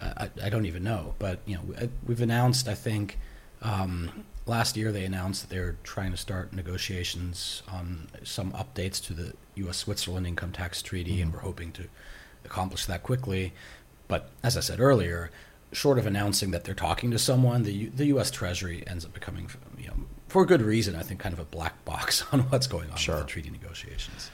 [0.00, 1.14] I, I, don't even know.
[1.18, 2.66] But you know, we've announced.
[2.66, 3.18] I think
[3.62, 9.12] um, last year they announced that they're trying to start negotiations on some updates to
[9.12, 9.78] the U.S.
[9.78, 11.22] Switzerland income tax treaty, mm-hmm.
[11.22, 11.84] and we're hoping to
[12.44, 13.52] accomplish that quickly.
[14.08, 15.30] But as I said earlier,
[15.72, 18.30] short of announcing that they're talking to someone, the the U.S.
[18.30, 19.94] Treasury ends up becoming, you know,
[20.28, 23.16] for good reason, I think, kind of a black box on what's going on sure.
[23.16, 24.30] with the treaty negotiations.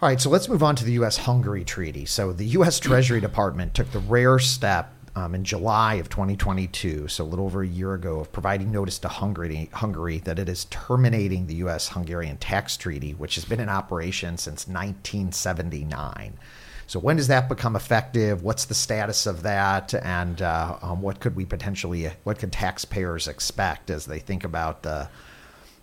[0.00, 1.16] All right, so let's move on to the U.S.
[1.16, 2.06] Hungary Treaty.
[2.06, 2.78] So the U.S.
[2.80, 7.62] Treasury Department took the rare step um, in July of 2022, so a little over
[7.62, 11.88] a year ago, of providing notice to Hungary, Hungary that it is terminating the U.S.
[11.88, 16.38] Hungarian tax treaty, which has been in operation since 1979.
[16.86, 18.42] So when does that become effective?
[18.42, 23.26] What's the status of that, and uh, um, what could we potentially, what could taxpayers
[23.26, 25.08] expect as they think about the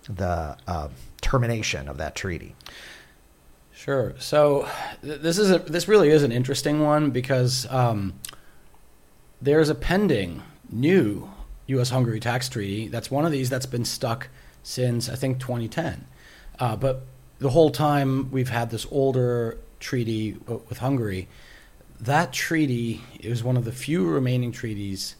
[0.07, 0.87] the uh,
[1.21, 2.55] termination of that treaty?
[3.73, 4.13] Sure.
[4.19, 4.67] So
[5.01, 8.13] th- this is a, this really is an interesting one because um,
[9.45, 11.29] there's a pending new
[11.67, 11.89] U.S.
[11.89, 12.87] Hungary tax treaty.
[12.87, 14.27] That's one of these that's been stuck
[14.63, 16.05] since I think 2010.
[16.59, 17.05] Uh, but
[17.39, 21.27] the whole time we've had this older treaty with Hungary.
[21.99, 25.15] That treaty is one of the few remaining treaties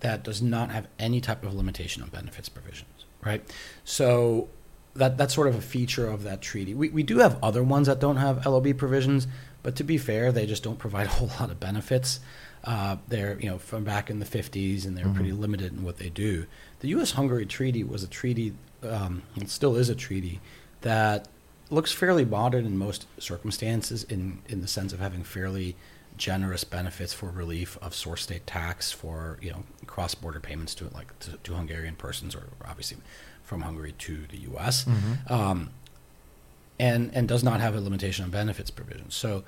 [0.00, 3.04] that does not have any type of limitation on benefits provisions.
[3.24, 3.42] Right.
[3.84, 4.48] So
[4.94, 6.74] that that's sort of a feature of that treaty.
[6.74, 9.26] We we do have other ones that don't have LOB provisions,
[9.62, 12.20] but to be fair, they just don't provide a whole lot of benefits.
[12.68, 15.14] Uh, they're you know from back in the 50s, and they're mm-hmm.
[15.14, 16.44] pretty limited in what they do.
[16.80, 18.52] The U.S.-Hungary treaty was a treaty,
[18.82, 20.38] um, it still is a treaty
[20.82, 21.28] that
[21.70, 25.76] looks fairly modern in most circumstances, in in the sense of having fairly
[26.18, 31.18] generous benefits for relief of source state tax for you know cross-border payments to like
[31.20, 32.98] to, to Hungarian persons or obviously
[33.44, 34.84] from Hungary to the U.S.
[34.84, 35.32] Mm-hmm.
[35.32, 35.70] Um,
[36.78, 39.14] and and does not have a limitation on benefits provisions.
[39.14, 39.44] So,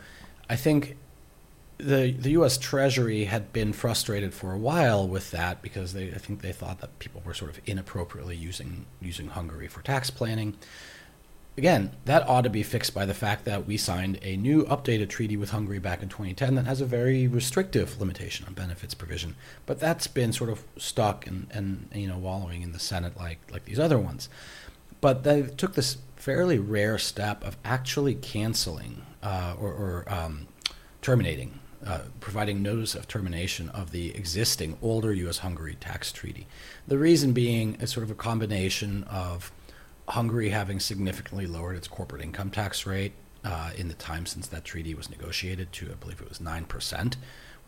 [0.48, 0.96] I think
[1.80, 2.58] the the U.S.
[2.58, 6.80] Treasury had been frustrated for a while with that because they I think they thought
[6.80, 10.56] that people were sort of inappropriately using using Hungary for tax planning.
[11.58, 15.08] Again, that ought to be fixed by the fact that we signed a new updated
[15.08, 19.36] treaty with Hungary back in 2010 that has a very restrictive limitation on benefits provision.
[19.66, 23.38] But that's been sort of stuck and, and you know wallowing in the Senate like
[23.50, 24.28] like these other ones.
[25.00, 30.46] But they took this fairly rare step of actually canceling uh, or, or um,
[31.02, 35.38] terminating, uh, providing notice of termination of the existing older U.S.
[35.38, 36.46] Hungary tax treaty.
[36.86, 39.50] The reason being is sort of a combination of
[40.08, 43.12] Hungary having significantly lowered its corporate income tax rate
[43.44, 47.16] uh, in the time since that treaty was negotiated to, I believe it was 9%,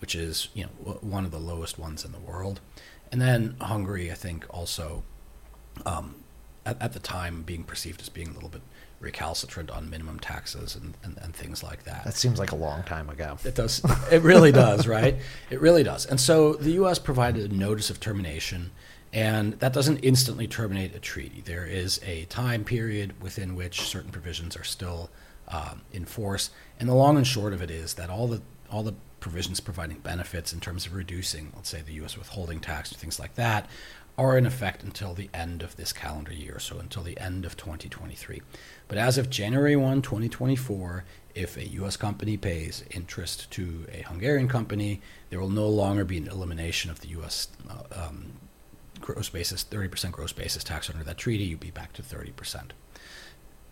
[0.00, 2.60] which is you know one of the lowest ones in the world.
[3.10, 5.04] And then Hungary, I think, also
[5.86, 6.16] um,
[6.64, 8.62] at, at, the time being perceived as being a little bit
[9.00, 12.04] recalcitrant on minimum taxes and, and, and, things like that.
[12.04, 13.36] That seems like a long time ago.
[13.44, 13.82] It does.
[14.12, 15.16] It really does, right?
[15.50, 16.06] It really does.
[16.06, 16.98] And so the U.S.
[16.98, 18.70] provided a notice of termination
[19.12, 21.42] and that doesn't instantly terminate a treaty.
[21.44, 25.10] There is a time period within which certain provisions are still
[25.48, 26.50] um, in force.
[26.80, 29.98] And the long and short of it is that all the all the provisions providing
[29.98, 32.16] benefits in terms of reducing, let's say, the U.S.
[32.16, 33.68] withholding tax or things like that,
[34.18, 37.56] are in effect until the end of this calendar year, so until the end of
[37.56, 38.42] 2023.
[38.88, 41.96] But as of January 1, 2024, if a U.S.
[41.96, 47.00] company pays interest to a Hungarian company, there will no longer be an elimination of
[47.00, 47.48] the U.S.
[47.68, 48.32] Uh, um,
[49.00, 52.70] gross basis, 30% gross basis tax under that treaty, you'd be back to 30%.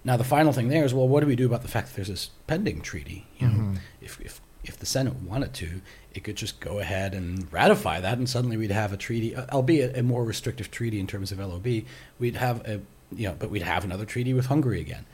[0.04, 1.96] Now, the final thing there is, well, what do we do about the fact that
[1.96, 3.26] there's this pending treaty?
[3.38, 3.74] You know, mm-hmm.
[4.00, 5.80] if, if, if the Senate wanted to,
[6.12, 9.46] it could just go ahead and ratify that, and suddenly we'd have a treaty, uh,
[9.52, 11.84] albeit a more restrictive treaty in terms of LOB.
[12.18, 12.80] We'd have a,
[13.12, 15.06] you know, but we'd have another treaty with Hungary again.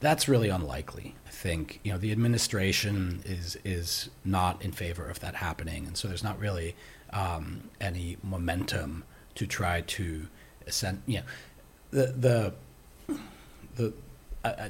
[0.00, 1.14] That's really unlikely.
[1.26, 5.96] I think you know the administration is is not in favor of that happening, and
[5.96, 6.76] so there's not really
[7.10, 9.04] um, any momentum
[9.36, 10.28] to try to
[10.66, 11.02] ascend.
[11.06, 11.24] You know,
[11.90, 12.06] the
[13.06, 13.16] the
[13.76, 13.94] the.
[14.44, 14.68] Uh,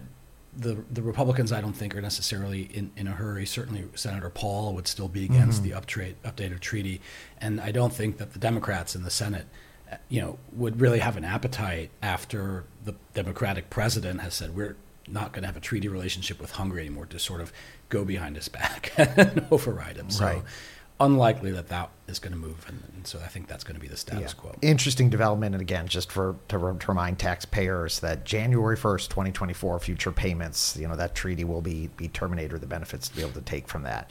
[0.57, 3.47] the the Republicans, I don't think, are necessarily in, in a hurry.
[3.47, 5.71] Certainly, Senator Paul would still be against mm-hmm.
[5.71, 7.01] the uptrade, updated treaty,
[7.41, 9.47] and I don't think that the Democrats in the Senate,
[9.91, 14.77] uh, you know, would really have an appetite after the Democratic president has said we're
[15.09, 17.53] not going to have a treaty relationship with Hungary anymore to sort of
[17.89, 20.11] go behind his back and override him.
[20.11, 20.25] So.
[20.99, 23.81] Unlikely that that is going to move, and, and, so I think that's going to
[23.81, 24.41] be the status yeah.
[24.41, 24.55] quo.
[24.63, 29.53] Interesting development, and again, just for to, to remind taxpayers that January first, twenty twenty
[29.53, 33.17] four, future payments, you know, that treaty will be be terminated, or the benefits to
[33.17, 34.11] be able to take from that.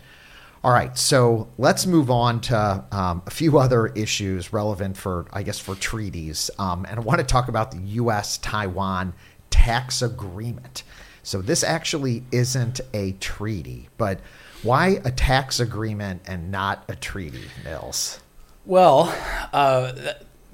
[0.64, 5.44] All right, so let's move on to um, a few other issues relevant for, I
[5.44, 8.38] guess, for treaties, um, and I want to talk about the U.S.
[8.40, 9.14] Taiwan
[9.50, 10.84] tax agreement.
[11.22, 14.20] So this actually isn't a treaty, but
[14.64, 18.20] why a tax agreement and not a treaty, Nils?
[18.66, 19.16] Well,
[19.54, 19.94] uh,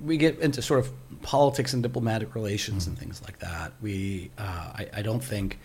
[0.04, 2.92] we get into sort of politics and diplomatic relations mm-hmm.
[2.92, 3.74] and things like that.
[3.82, 5.60] We, uh, I, I, don't think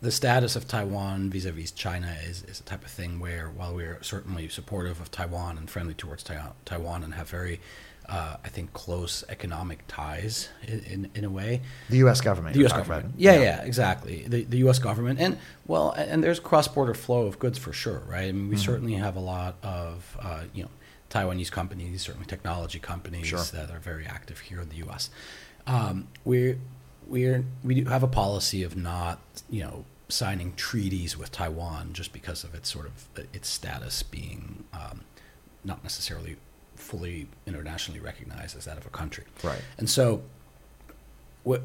[0.00, 4.02] the status of Taiwan vis-a-vis China is, is a type of thing where, while we're
[4.02, 6.24] certainly supportive of Taiwan and friendly towards
[6.64, 7.60] Taiwan and have very
[8.08, 11.62] uh, I think, close economic ties in, in, in, a way.
[11.88, 12.20] The U.S.
[12.20, 12.54] government.
[12.54, 12.72] The U.S.
[12.72, 13.14] government.
[13.16, 14.24] Yeah, yeah, yeah, exactly.
[14.26, 14.78] The, the U.S.
[14.78, 15.20] government.
[15.20, 18.28] And, well, and there's cross border flow of goods for sure, right?
[18.28, 18.64] I mean, we mm-hmm.
[18.64, 20.70] certainly have a lot of, uh, you know,
[21.10, 23.40] Taiwanese companies, certainly technology companies sure.
[23.40, 25.10] that are very active here in the U.S.
[25.66, 26.58] Um, we're,
[27.06, 32.12] we're, we do have a policy of not, you know, signing treaties with Taiwan just
[32.12, 35.02] because of its sort of its status being um,
[35.64, 36.36] not necessarily
[36.76, 39.24] fully internationally recognized as that of a country.
[39.42, 39.60] Right.
[39.78, 40.22] And so,
[41.42, 41.62] what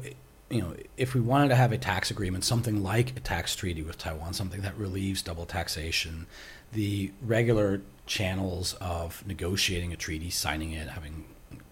[0.50, 3.82] you know, if we wanted to have a tax agreement, something like a tax treaty
[3.82, 6.26] with Taiwan, something that relieves double taxation,
[6.72, 11.24] the regular channels of negotiating a treaty, signing it, having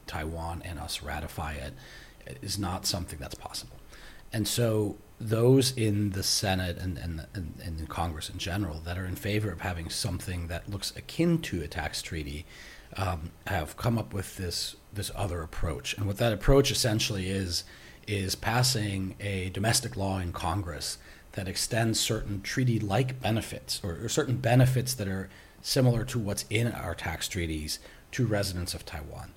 [0.06, 1.74] Taiwan and us ratify it,
[2.40, 3.76] is not something that's possible.
[4.32, 8.96] And so those in the Senate and, and, and, and in Congress in general that
[8.96, 12.46] are in favor of having something that looks akin to a tax treaty
[12.96, 15.96] um, have come up with this this other approach.
[15.96, 17.64] And what that approach essentially is
[18.06, 20.98] is passing a domestic law in Congress
[21.32, 25.28] that extends certain treaty-like benefits or, or certain benefits that are
[25.60, 27.78] similar to what's in our tax treaties
[28.10, 29.34] to residents of Taiwan.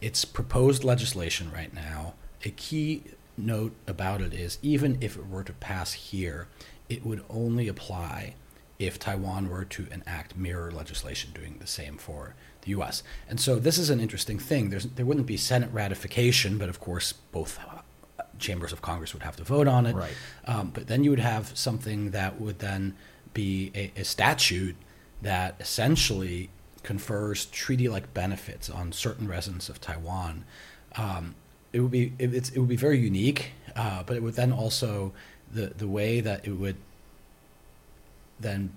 [0.00, 2.14] It's proposed legislation right now.
[2.44, 3.04] A key
[3.36, 6.48] note about it is even if it were to pass here,
[6.88, 8.34] it would only apply
[8.78, 12.34] if Taiwan were to enact mirror legislation doing the same for
[12.68, 13.02] U.S.
[13.28, 14.70] And so this is an interesting thing.
[14.70, 19.22] There's, there wouldn't be Senate ratification, but of course both uh, chambers of Congress would
[19.22, 19.94] have to vote on it.
[19.94, 20.14] Right.
[20.46, 22.96] Um, but then you would have something that would then
[23.34, 24.76] be a, a statute
[25.22, 26.50] that essentially
[26.82, 30.44] confers treaty-like benefits on certain residents of Taiwan.
[30.96, 31.34] Um,
[31.72, 35.12] it would be it, it would be very unique, uh, but it would then also
[35.52, 36.76] the the way that it would
[38.40, 38.72] then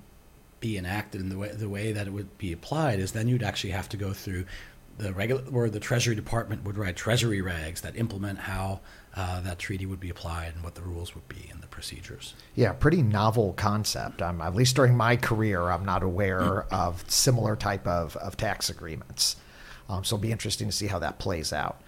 [0.62, 3.44] be enacted and the way the way that it would be applied is then you'd
[3.44, 4.46] actually have to go through
[4.98, 8.80] the regular where the Treasury Department would write Treasury regs that implement how
[9.16, 12.36] uh, that treaty would be applied and what the rules would be and the procedures.
[12.56, 14.22] Yeah, pretty novel concept.
[14.22, 16.76] Um, at least during my career, I'm not aware mm-hmm.
[16.76, 19.36] of similar type of, of tax agreements.
[19.90, 21.82] Um, so it'll be interesting to see how that plays out.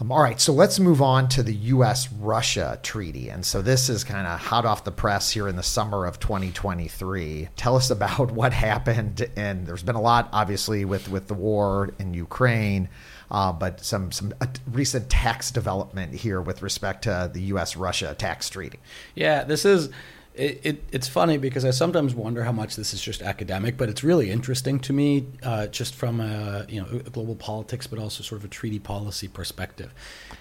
[0.00, 2.12] Um, all right, so let's move on to the U.S.
[2.12, 3.28] Russia treaty.
[3.28, 6.18] And so this is kind of hot off the press here in the summer of
[6.18, 7.48] 2023.
[7.54, 9.28] Tell us about what happened.
[9.36, 12.88] And there's been a lot, obviously, with, with the war in Ukraine,
[13.30, 17.76] uh, but some, some uh, recent tax development here with respect to the U.S.
[17.76, 18.80] Russia tax treaty.
[19.14, 19.90] Yeah, this is
[20.34, 23.88] it, it, it's funny because I sometimes wonder how much this is just academic, but
[23.88, 28.00] it's really interesting to me, uh, just from a you know a global politics, but
[28.00, 29.94] also sort of a treaty policy perspective,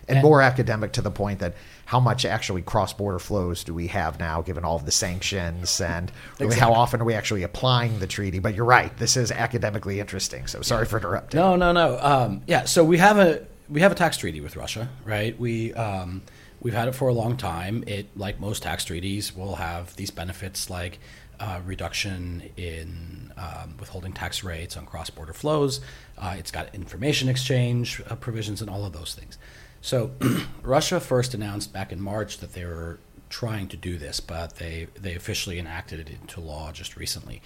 [0.07, 1.53] and, and more academic to the point that
[1.85, 6.11] how much actually cross-border flows do we have now, given all of the sanctions, and
[6.39, 6.59] exactly.
[6.59, 8.39] how often are we actually applying the treaty?
[8.39, 10.47] But you're right, this is academically interesting.
[10.47, 11.39] So sorry for interrupting.
[11.39, 11.99] No, no, no.
[12.01, 15.39] Um, yeah, so we have a we have a tax treaty with Russia, right?
[15.39, 16.23] We um,
[16.63, 17.83] We've had it for a long time.
[17.85, 20.99] It, like most tax treaties, will have these benefits like
[21.39, 25.81] uh, reduction in um, withholding tax rates on cross border flows.
[26.17, 29.37] Uh, it's got information exchange uh, provisions and all of those things.
[29.81, 30.11] So,
[30.63, 32.99] Russia first announced back in March that they were
[33.29, 37.41] trying to do this, but they, they officially enacted it into law just recently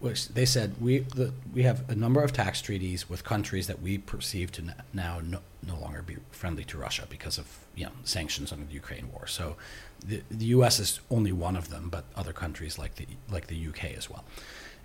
[0.00, 3.80] which they said we the, we have a number of tax treaties with countries that
[3.80, 7.92] we perceive to now no, no longer be friendly to Russia because of you know
[8.04, 9.26] sanctions under the Ukraine war.
[9.26, 9.56] So
[10.04, 10.78] the, the U.S.
[10.78, 14.24] is only one of them, but other countries like the like the UK as well.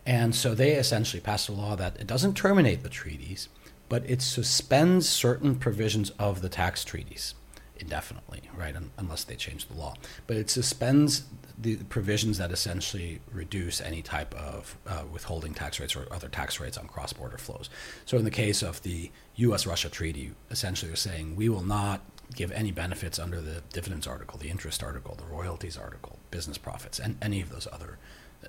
[0.06, 3.50] And so they essentially passed a law that it doesn't terminate the treaties,
[3.88, 7.36] but it suspends certain provisions of the tax treaties
[7.78, 8.76] indefinitely, right?
[8.76, 9.96] Un- unless they change the law,
[10.28, 11.24] but it suspends
[11.62, 16.60] the provisions that essentially reduce any type of uh, withholding tax rates or other tax
[16.60, 17.70] rates on cross border flows.
[18.06, 22.02] So, in the case of the US Russia treaty, essentially they're saying we will not
[22.34, 26.98] give any benefits under the dividends article, the interest article, the royalties article, business profits,
[27.00, 27.98] and any of those other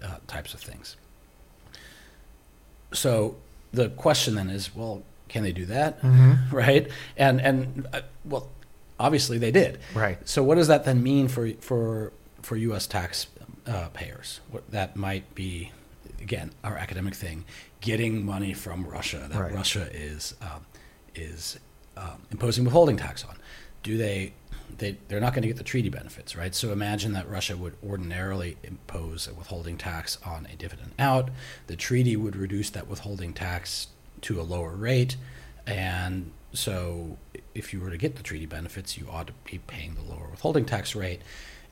[0.02, 0.96] uh, types of things.
[2.92, 3.36] So,
[3.72, 6.00] the question then is well, can they do that?
[6.00, 6.56] Mm-hmm.
[6.56, 6.88] Right?
[7.16, 8.48] And, and uh, well,
[8.98, 9.80] obviously they did.
[9.94, 10.16] Right.
[10.26, 12.86] So, what does that then mean for, for for U.S.
[12.86, 13.26] tax
[13.66, 14.40] uh, payers.
[14.50, 15.70] What that might be,
[16.20, 17.44] again, our academic thing,
[17.80, 19.54] getting money from Russia that right.
[19.54, 20.66] Russia is um,
[21.14, 21.58] is
[21.96, 23.36] um, imposing withholding tax on.
[23.82, 24.34] Do they?
[24.78, 26.54] They, they're not going to get the treaty benefits, right?
[26.54, 31.28] So imagine that Russia would ordinarily impose a withholding tax on a dividend out.
[31.66, 33.88] The treaty would reduce that withholding tax
[34.22, 35.16] to a lower rate.
[35.66, 37.18] And so
[37.54, 40.28] if you were to get the treaty benefits, you ought to be paying the lower
[40.30, 41.20] withholding tax rate.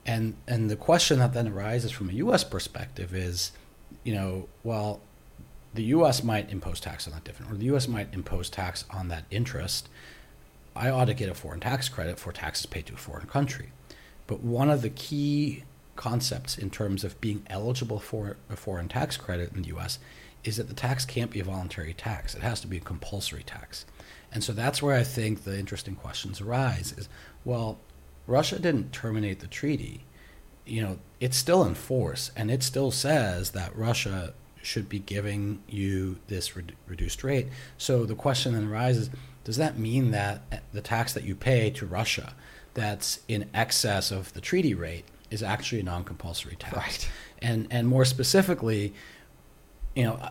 [0.06, 2.44] And and the question that then arises from a U.S.
[2.44, 3.52] perspective is,
[4.02, 5.00] you know, well,
[5.74, 6.22] the U.S.
[6.22, 7.86] might impose tax on that dividend, or the U.S.
[7.86, 9.88] might impose tax on that interest.
[10.74, 13.72] I ought to get a foreign tax credit for taxes paid to a foreign country.
[14.26, 15.64] But one of the key
[15.96, 19.98] concepts in terms of being eligible for a foreign tax credit in the U.S.
[20.44, 23.42] is that the tax can't be a voluntary tax; it has to be a compulsory
[23.42, 23.84] tax.
[24.32, 27.08] And so that's where I think the interesting questions arise: is
[27.44, 27.78] well,
[28.30, 30.04] Russia didn't terminate the treaty.
[30.64, 35.62] You know, it's still in force, and it still says that Russia should be giving
[35.68, 37.48] you this re- reduced rate.
[37.76, 39.10] So the question then arises
[39.42, 42.34] does that mean that the tax that you pay to Russia
[42.74, 46.76] that's in excess of the treaty rate is actually a non compulsory tax?
[46.76, 47.10] Right.
[47.42, 48.92] And, and more specifically,
[49.96, 50.28] you know,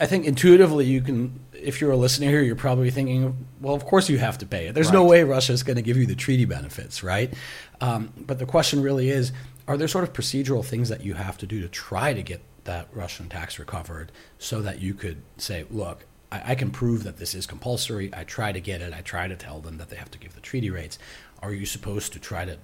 [0.00, 3.84] I think intuitively you can, if you're a listener here, you're probably thinking, well, of
[3.84, 4.74] course you have to pay it.
[4.74, 4.94] There's right.
[4.94, 7.32] no way Russia is going to give you the treaty benefits, right?
[7.80, 9.32] Um, but the question really is,
[9.66, 12.40] are there sort of procedural things that you have to do to try to get
[12.64, 17.16] that Russian tax recovered so that you could say, look, I, I, can prove that
[17.16, 18.10] this is compulsory.
[18.14, 18.92] I try to get it.
[18.92, 20.98] I try to tell them that they have to give the treaty rates.
[21.42, 22.58] Are you supposed to try to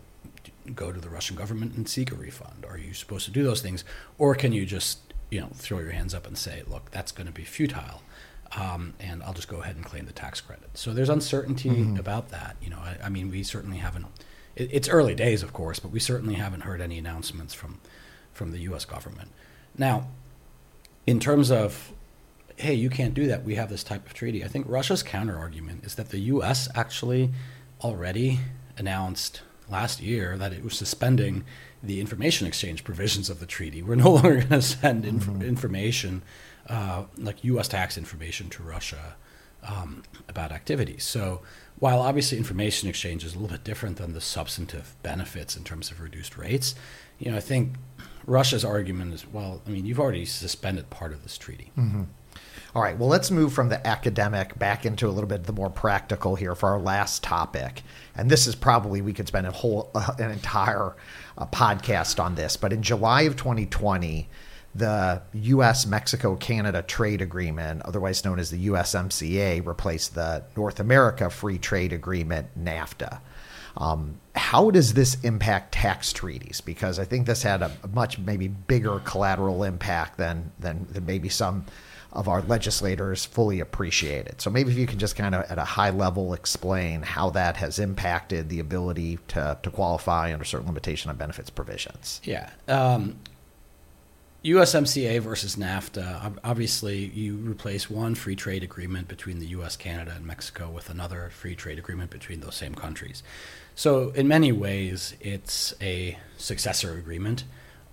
[0.74, 2.64] go to the Russian government and seek a refund?
[2.68, 3.84] Are you supposed to do those things?
[4.18, 7.26] Or can you just, you know, throw your hands up and say, look, that's going
[7.26, 8.02] to be futile.
[8.56, 10.70] Um, and I'll just go ahead and claim the tax credit.
[10.74, 11.96] So there's uncertainty mm-hmm.
[11.96, 12.56] about that.
[12.62, 14.06] You know, I, I mean, we certainly haven't.
[14.54, 17.80] It, it's early days, of course, but we certainly haven't heard any announcements from
[18.32, 18.84] from the U.S.
[18.84, 19.30] government.
[19.78, 20.08] Now,
[21.06, 21.92] in terms of,
[22.56, 25.38] hey, you can't do that, we have this type of treaty, I think Russia's counter
[25.38, 26.68] argument is that the U.S.
[26.74, 27.30] actually
[27.80, 28.40] already
[28.76, 31.44] announced last year that it was suspending
[31.86, 33.82] the information exchange provisions of the treaty.
[33.82, 35.42] We're no longer going to send inf- mm-hmm.
[35.42, 36.22] information,
[36.68, 37.68] uh, like U.S.
[37.68, 39.16] tax information, to Russia
[39.62, 41.04] um, about activities.
[41.04, 41.42] So
[41.78, 45.90] while obviously information exchange is a little bit different than the substantive benefits in terms
[45.90, 46.74] of reduced rates,
[47.18, 47.74] you know, I think
[48.26, 51.72] Russia's argument is, well, I mean, you've already suspended part of this treaty.
[51.76, 52.04] Mm-hmm.
[52.74, 52.98] All right.
[52.98, 56.56] Well, let's move from the academic back into a little bit the more practical here
[56.56, 57.82] for our last topic.
[58.16, 60.96] And this is probably we could spend a whole uh, an entire
[61.38, 62.56] uh, podcast on this.
[62.56, 64.28] But in July of 2020,
[64.74, 65.86] the U.S.
[65.86, 71.92] Mexico Canada Trade Agreement, otherwise known as the USMCA, replaced the North America Free Trade
[71.92, 73.20] Agreement (NAFTA).
[73.76, 76.60] Um, how does this impact tax treaties?
[76.60, 81.28] Because I think this had a, much maybe bigger collateral impact than, than, than maybe
[81.28, 81.66] some
[82.14, 84.40] of our legislators fully appreciate it.
[84.40, 87.56] So maybe if you can just kind of at a high level explain how that
[87.56, 92.20] has impacted the ability to, to qualify under certain limitation on benefits provisions.
[92.24, 92.50] Yeah.
[92.68, 93.16] Um,
[94.44, 100.26] USMCA versus NAFTA, obviously, you replace one free trade agreement between the US, Canada, and
[100.26, 103.22] Mexico with another free trade agreement between those same countries.
[103.74, 107.44] So, in many ways, it's a successor agreement,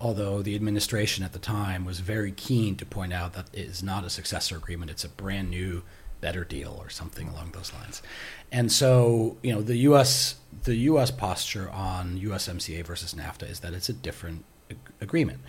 [0.02, 3.82] although the administration at the time was very keen to point out that it is
[3.84, 5.84] not a successor agreement, it's a brand new,
[6.20, 8.02] better deal or something along those lines.
[8.50, 10.34] And so, you know, the US
[10.64, 15.40] the US posture on USMCA versus NAFTA is that it's a different ag- agreement.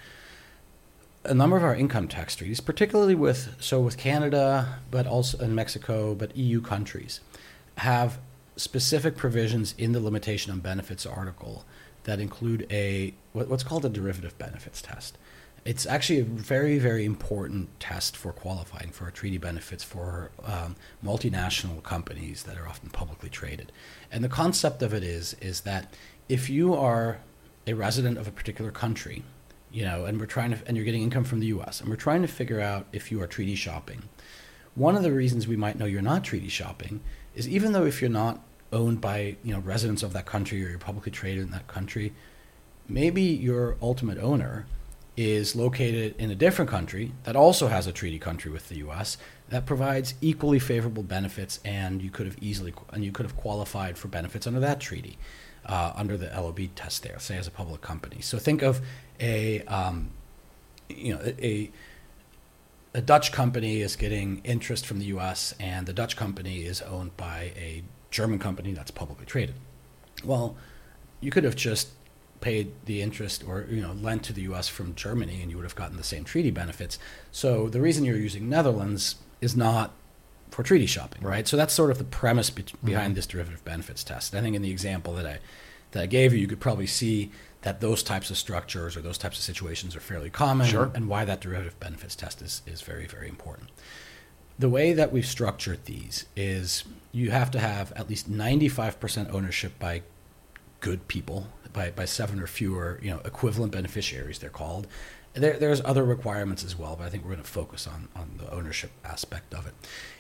[1.26, 5.56] A number of our income tax treaties, particularly with so with Canada, but also in
[5.56, 7.22] Mexico, but EU countries,
[7.78, 8.20] have
[8.56, 11.66] specific provisions in the limitation on benefits article
[12.04, 15.18] that include a what's called a derivative benefits test.
[15.66, 21.82] It's actually a very, very important test for qualifying for treaty benefits for um, multinational
[21.82, 23.72] companies that are often publicly traded.
[24.12, 25.94] And the concept of it is is that
[26.28, 27.20] if you are
[27.66, 29.24] a resident of a particular country,
[29.72, 31.96] you know, and we're trying to, and you're getting income from the U.S., and we're
[31.96, 34.04] trying to figure out if you are treaty shopping.
[34.76, 37.02] One of the reasons we might know you're not treaty shopping
[37.36, 38.42] is even though if you're not
[38.74, 42.14] owned by you know residents of that country or you're publicly traded in that country,
[42.90, 44.66] maybe your ultimate owner
[45.16, 49.18] is located in a different country that also has a treaty country with the U.S.
[49.50, 53.98] that provides equally favorable benefits, and you could have easily and you could have qualified
[53.98, 55.18] for benefits under that treaty,
[55.66, 58.22] uh, under the LOB test there, say as a public company.
[58.22, 58.82] So think of
[59.20, 60.10] a um,
[60.90, 61.72] you know a
[62.96, 65.56] a Dutch company is getting interest from the U.S.
[65.60, 67.84] and the Dutch company is owned by a
[68.14, 69.56] German company that's publicly traded.
[70.24, 70.56] Well,
[71.20, 71.90] you could have just
[72.40, 74.70] paid the interest or you know lent to the U.S.
[74.70, 77.00] from Germany, and you would have gotten the same treaty benefits.
[77.32, 79.92] So the reason you're using Netherlands is not
[80.52, 81.48] for treaty shopping, right?
[81.48, 83.16] So that's sort of the premise be- behind mm-hmm.
[83.16, 84.36] this derivative benefits test.
[84.36, 85.40] I think in the example that I
[85.92, 87.32] that I gave you, you could probably see
[87.64, 90.92] that those types of structures or those types of situations are fairly common, sure.
[90.94, 93.70] and why that derivative benefits test is, is very, very important.
[94.60, 99.78] The way that we've structured these is you have to have at least 95% ownership
[99.80, 100.04] by
[100.80, 104.88] good people, by, by seven or fewer, you know, equivalent beneficiaries, they're called.
[105.34, 108.32] There, there's other requirements as well, but I think we're going to focus on, on
[108.38, 109.74] the ownership aspect of it.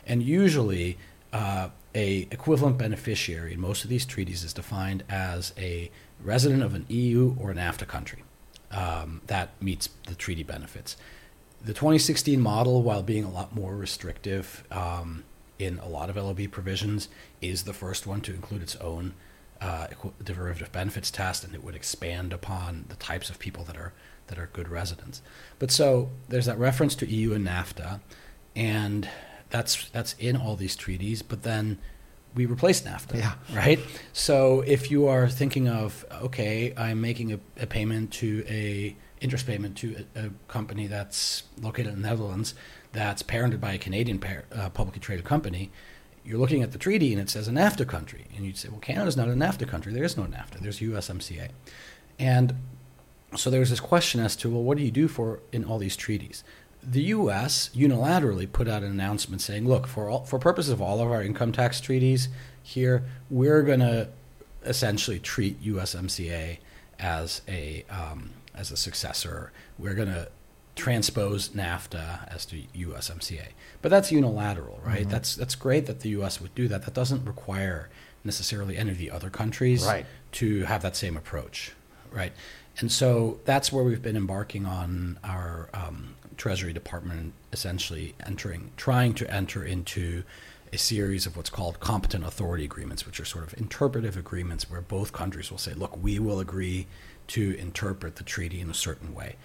[0.07, 0.97] And usually,
[1.31, 6.73] uh, a equivalent beneficiary in most of these treaties is defined as a resident of
[6.73, 8.23] an EU or an NAFTA country
[8.71, 10.95] um, that meets the treaty benefits.
[11.64, 15.24] The 2016 model, while being a lot more restrictive um,
[15.57, 17.07] in a lot of LOB provisions,
[17.41, 19.14] is the first one to include its own
[19.61, 19.88] uh,
[20.22, 23.93] derivative benefits test, and it would expand upon the types of people that are
[24.28, 25.22] that are good residents.
[25.59, 28.01] But so there's that reference to EU and NAFTA,
[28.55, 29.09] and
[29.49, 31.22] that's that's in all these treaties.
[31.22, 31.78] But then
[32.36, 33.36] we replace NAFTA, yeah.
[33.53, 33.80] right?
[34.11, 39.47] So if you are thinking of okay, I'm making a, a payment to a interest
[39.47, 42.53] payment to a, a, company that's located in the Netherlands
[42.91, 45.71] that's parented by a Canadian par- uh, publicly traded company,
[46.26, 48.80] you're looking at the treaty and it says a NAFTA country, and you'd say, well,
[48.80, 49.93] Canada's not a NAFTA country.
[49.93, 50.59] There is no NAFTA.
[50.59, 51.49] There's USMCA,
[52.19, 52.55] and
[53.36, 55.95] so there's this question as to well, what do you do for in all these
[55.95, 56.43] treaties?
[56.84, 57.69] The U.S.
[57.74, 61.24] unilaterally put out an announcement saying, look, for all, for purposes of all of our
[61.24, 62.28] income tax treaties
[62.61, 64.09] here, we're going to
[64.65, 66.57] essentially treat USMCA
[66.99, 69.51] as a um, as a successor.
[69.78, 70.30] We're going to
[70.76, 73.49] transpose NAFTA as to USMCA.
[73.82, 75.01] But that's unilateral, right?
[75.01, 75.10] Mm-hmm.
[75.10, 76.84] That's that's great that the US would do that.
[76.84, 77.89] That doesn't require
[78.24, 80.06] necessarily any of the other countries right.
[80.34, 81.74] to have that same approach,
[82.12, 82.32] right?
[82.80, 89.14] And so that's where we've been embarking on our um, Treasury Department essentially entering, trying
[89.16, 90.24] to enter into
[90.72, 94.82] a series of what's called competent authority agreements, which are sort of interpretive agreements where
[94.82, 96.88] both countries will say, look, we will agree
[97.28, 99.36] to interpret the treaty in a certain way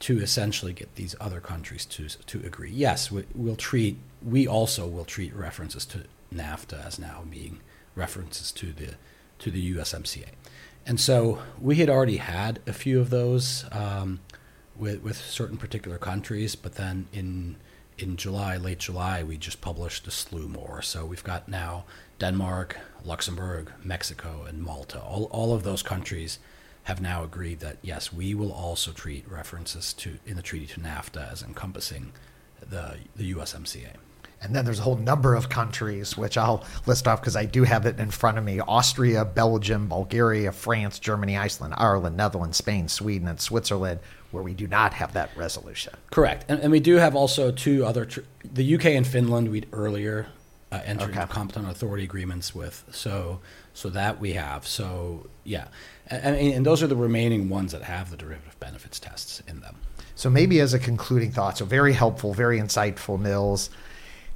[0.00, 2.70] to essentially get these other countries to to agree.
[2.70, 3.96] Yes, we, will treat.
[4.22, 7.60] We also will treat references to NAFTA as now being
[7.94, 8.94] references to the
[9.38, 10.28] to the USMCA,
[10.86, 14.20] and so we had already had a few of those um,
[14.76, 17.56] with with certain particular countries, but then in
[17.96, 20.82] in July, late July, we just published a slew more.
[20.82, 21.84] So we've got now
[22.18, 25.00] Denmark, Luxembourg, Mexico, and Malta.
[25.00, 26.38] All all of those countries
[26.84, 30.80] have now agreed that yes, we will also treat references to in the treaty to
[30.80, 32.12] NAFTA as encompassing
[32.60, 33.96] the the USMCA.
[34.44, 37.64] And then there's a whole number of countries, which I'll list off because I do
[37.64, 42.88] have it in front of me Austria, Belgium, Bulgaria, France, Germany, Iceland, Ireland, Netherlands, Spain,
[42.88, 44.00] Sweden, and Switzerland,
[44.32, 45.94] where we do not have that resolution.
[46.10, 46.44] Correct.
[46.50, 50.26] And, and we do have also two other, tr- the UK and Finland, we'd earlier
[50.70, 51.22] uh, entered okay.
[51.22, 52.84] into competent authority agreements with.
[52.90, 53.40] So,
[53.72, 54.66] so that we have.
[54.66, 55.68] So, yeah.
[56.08, 59.76] And, and those are the remaining ones that have the derivative benefits tests in them.
[60.14, 63.70] So maybe as a concluding thought, so very helpful, very insightful, Nils.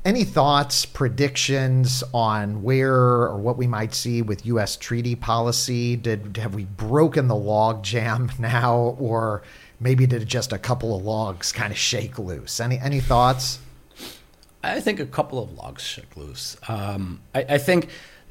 [0.05, 4.77] Any thoughts, predictions on where or what we might see with U.S.
[4.77, 5.97] treaty policy?
[5.97, 9.43] Did have we broken the log jam now, or
[9.81, 12.61] maybe did just a couple of logs kind of shake loose?
[12.61, 13.59] Any any thoughts?
[14.62, 16.57] I think a couple of logs shook loose.
[16.69, 17.89] Um, I, I think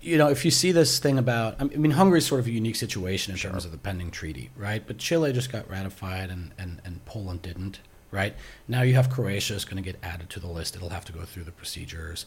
[0.07, 2.51] you know, if you see this thing about, I mean, Hungary is sort of a
[2.51, 3.51] unique situation in sure.
[3.51, 4.81] terms of the pending treaty, right?
[4.85, 8.33] But Chile just got ratified and, and, and Poland didn't, right?
[8.69, 10.75] Now you have Croatia is going to get added to the list.
[10.77, 12.25] It'll have to go through the procedures.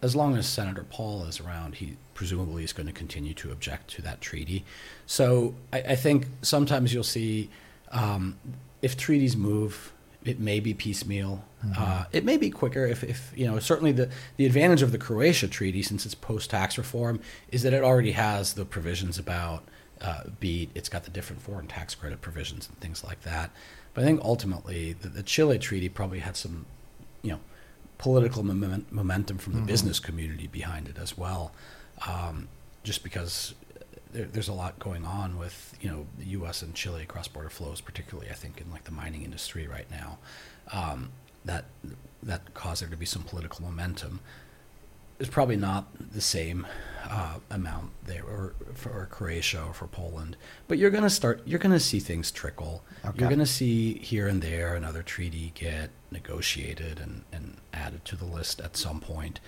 [0.00, 3.88] As long as Senator Paul is around, he presumably is going to continue to object
[3.96, 4.64] to that treaty.
[5.06, 7.50] So I, I think sometimes you'll see
[7.90, 8.38] um,
[8.80, 9.92] if treaties move
[10.28, 11.42] it may be piecemeal.
[11.64, 11.82] Mm-hmm.
[11.82, 13.58] Uh, it may be quicker if, if, you know.
[13.58, 17.20] Certainly, the the advantage of the Croatia treaty, since it's post tax reform,
[17.50, 19.64] is that it already has the provisions about
[20.02, 20.70] uh, BEAT.
[20.74, 23.50] It's got the different foreign tax credit provisions and things like that.
[23.94, 26.66] But I think ultimately, the, the Chile treaty probably had some,
[27.22, 27.40] you know,
[27.96, 29.66] political moment, momentum from the mm-hmm.
[29.66, 31.52] business community behind it as well,
[32.06, 32.48] um,
[32.84, 33.54] just because
[34.12, 36.62] there, there's a lot going on with you know the U.S.
[36.62, 40.18] and Chile cross-border flows, particularly I think in like the mining industry right now.
[40.72, 41.10] Um,
[41.44, 41.64] that
[42.22, 44.20] that caused there to be some political momentum.
[45.18, 46.64] It's probably not the same
[47.08, 50.36] uh, amount there or for Croatia or for Poland,
[50.68, 51.42] but you're going to start.
[51.44, 52.84] You're going to see things trickle.
[53.04, 53.18] Okay.
[53.18, 58.16] You're going to see here and there another treaty get negotiated and, and added to
[58.16, 59.40] the list at some point.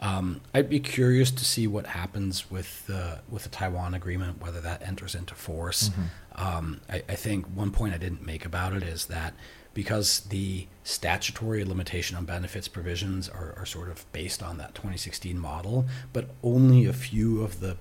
[0.00, 4.60] Um, I'd be curious to see what happens with the with the Taiwan agreement, whether
[4.60, 5.88] that enters into force.
[5.88, 6.02] Mm-hmm.
[6.40, 9.34] Um, I, I, think one point I didn't make about it is that
[9.74, 15.36] because the statutory limitation on benefits provisions are, are sort of based on that 2016
[15.36, 17.76] model, but only a few of the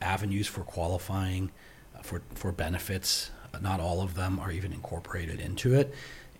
[0.00, 1.50] avenues for qualifying
[2.02, 5.92] for for benefits, not all of them, are even incorporated into it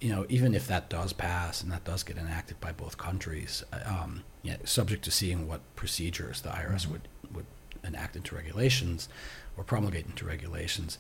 [0.03, 3.63] you know, even if that does pass and that does get enacted by both countries,
[3.87, 6.93] um, yeah, subject to seeing what procedures the IRS mm-hmm.
[6.93, 7.47] would, would
[7.85, 9.09] enact into regulations
[9.57, 10.99] or promulgate into regulations,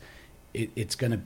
[0.55, 1.21] it, it's going to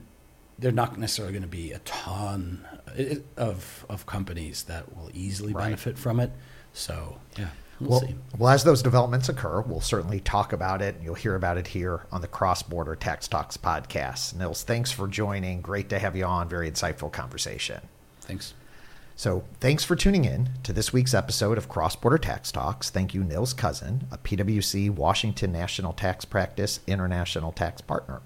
[0.59, 2.65] they're not necessarily going to be a ton
[2.97, 5.65] uh, of of companies that will easily Right.
[5.65, 6.31] benefit from it.
[6.73, 7.49] So yeah,
[7.79, 8.15] we'll, Well, see.
[8.37, 10.95] well, as those developments occur, we'll certainly talk about it.
[10.95, 14.35] and You'll hear about it here on the Cross Border Tax Talks podcast.
[14.35, 15.61] Nils, thanks for joining.
[15.61, 16.47] Great to have you on.
[16.49, 17.81] Very insightful conversation.
[18.21, 18.53] Thanks.
[19.15, 22.91] So, thanks for tuning in to this week's episode of Cross Border Tax Talks.
[22.91, 28.21] Thank you, Nils Cousin, a PwC Washington National Tax Practice International Tax Partner.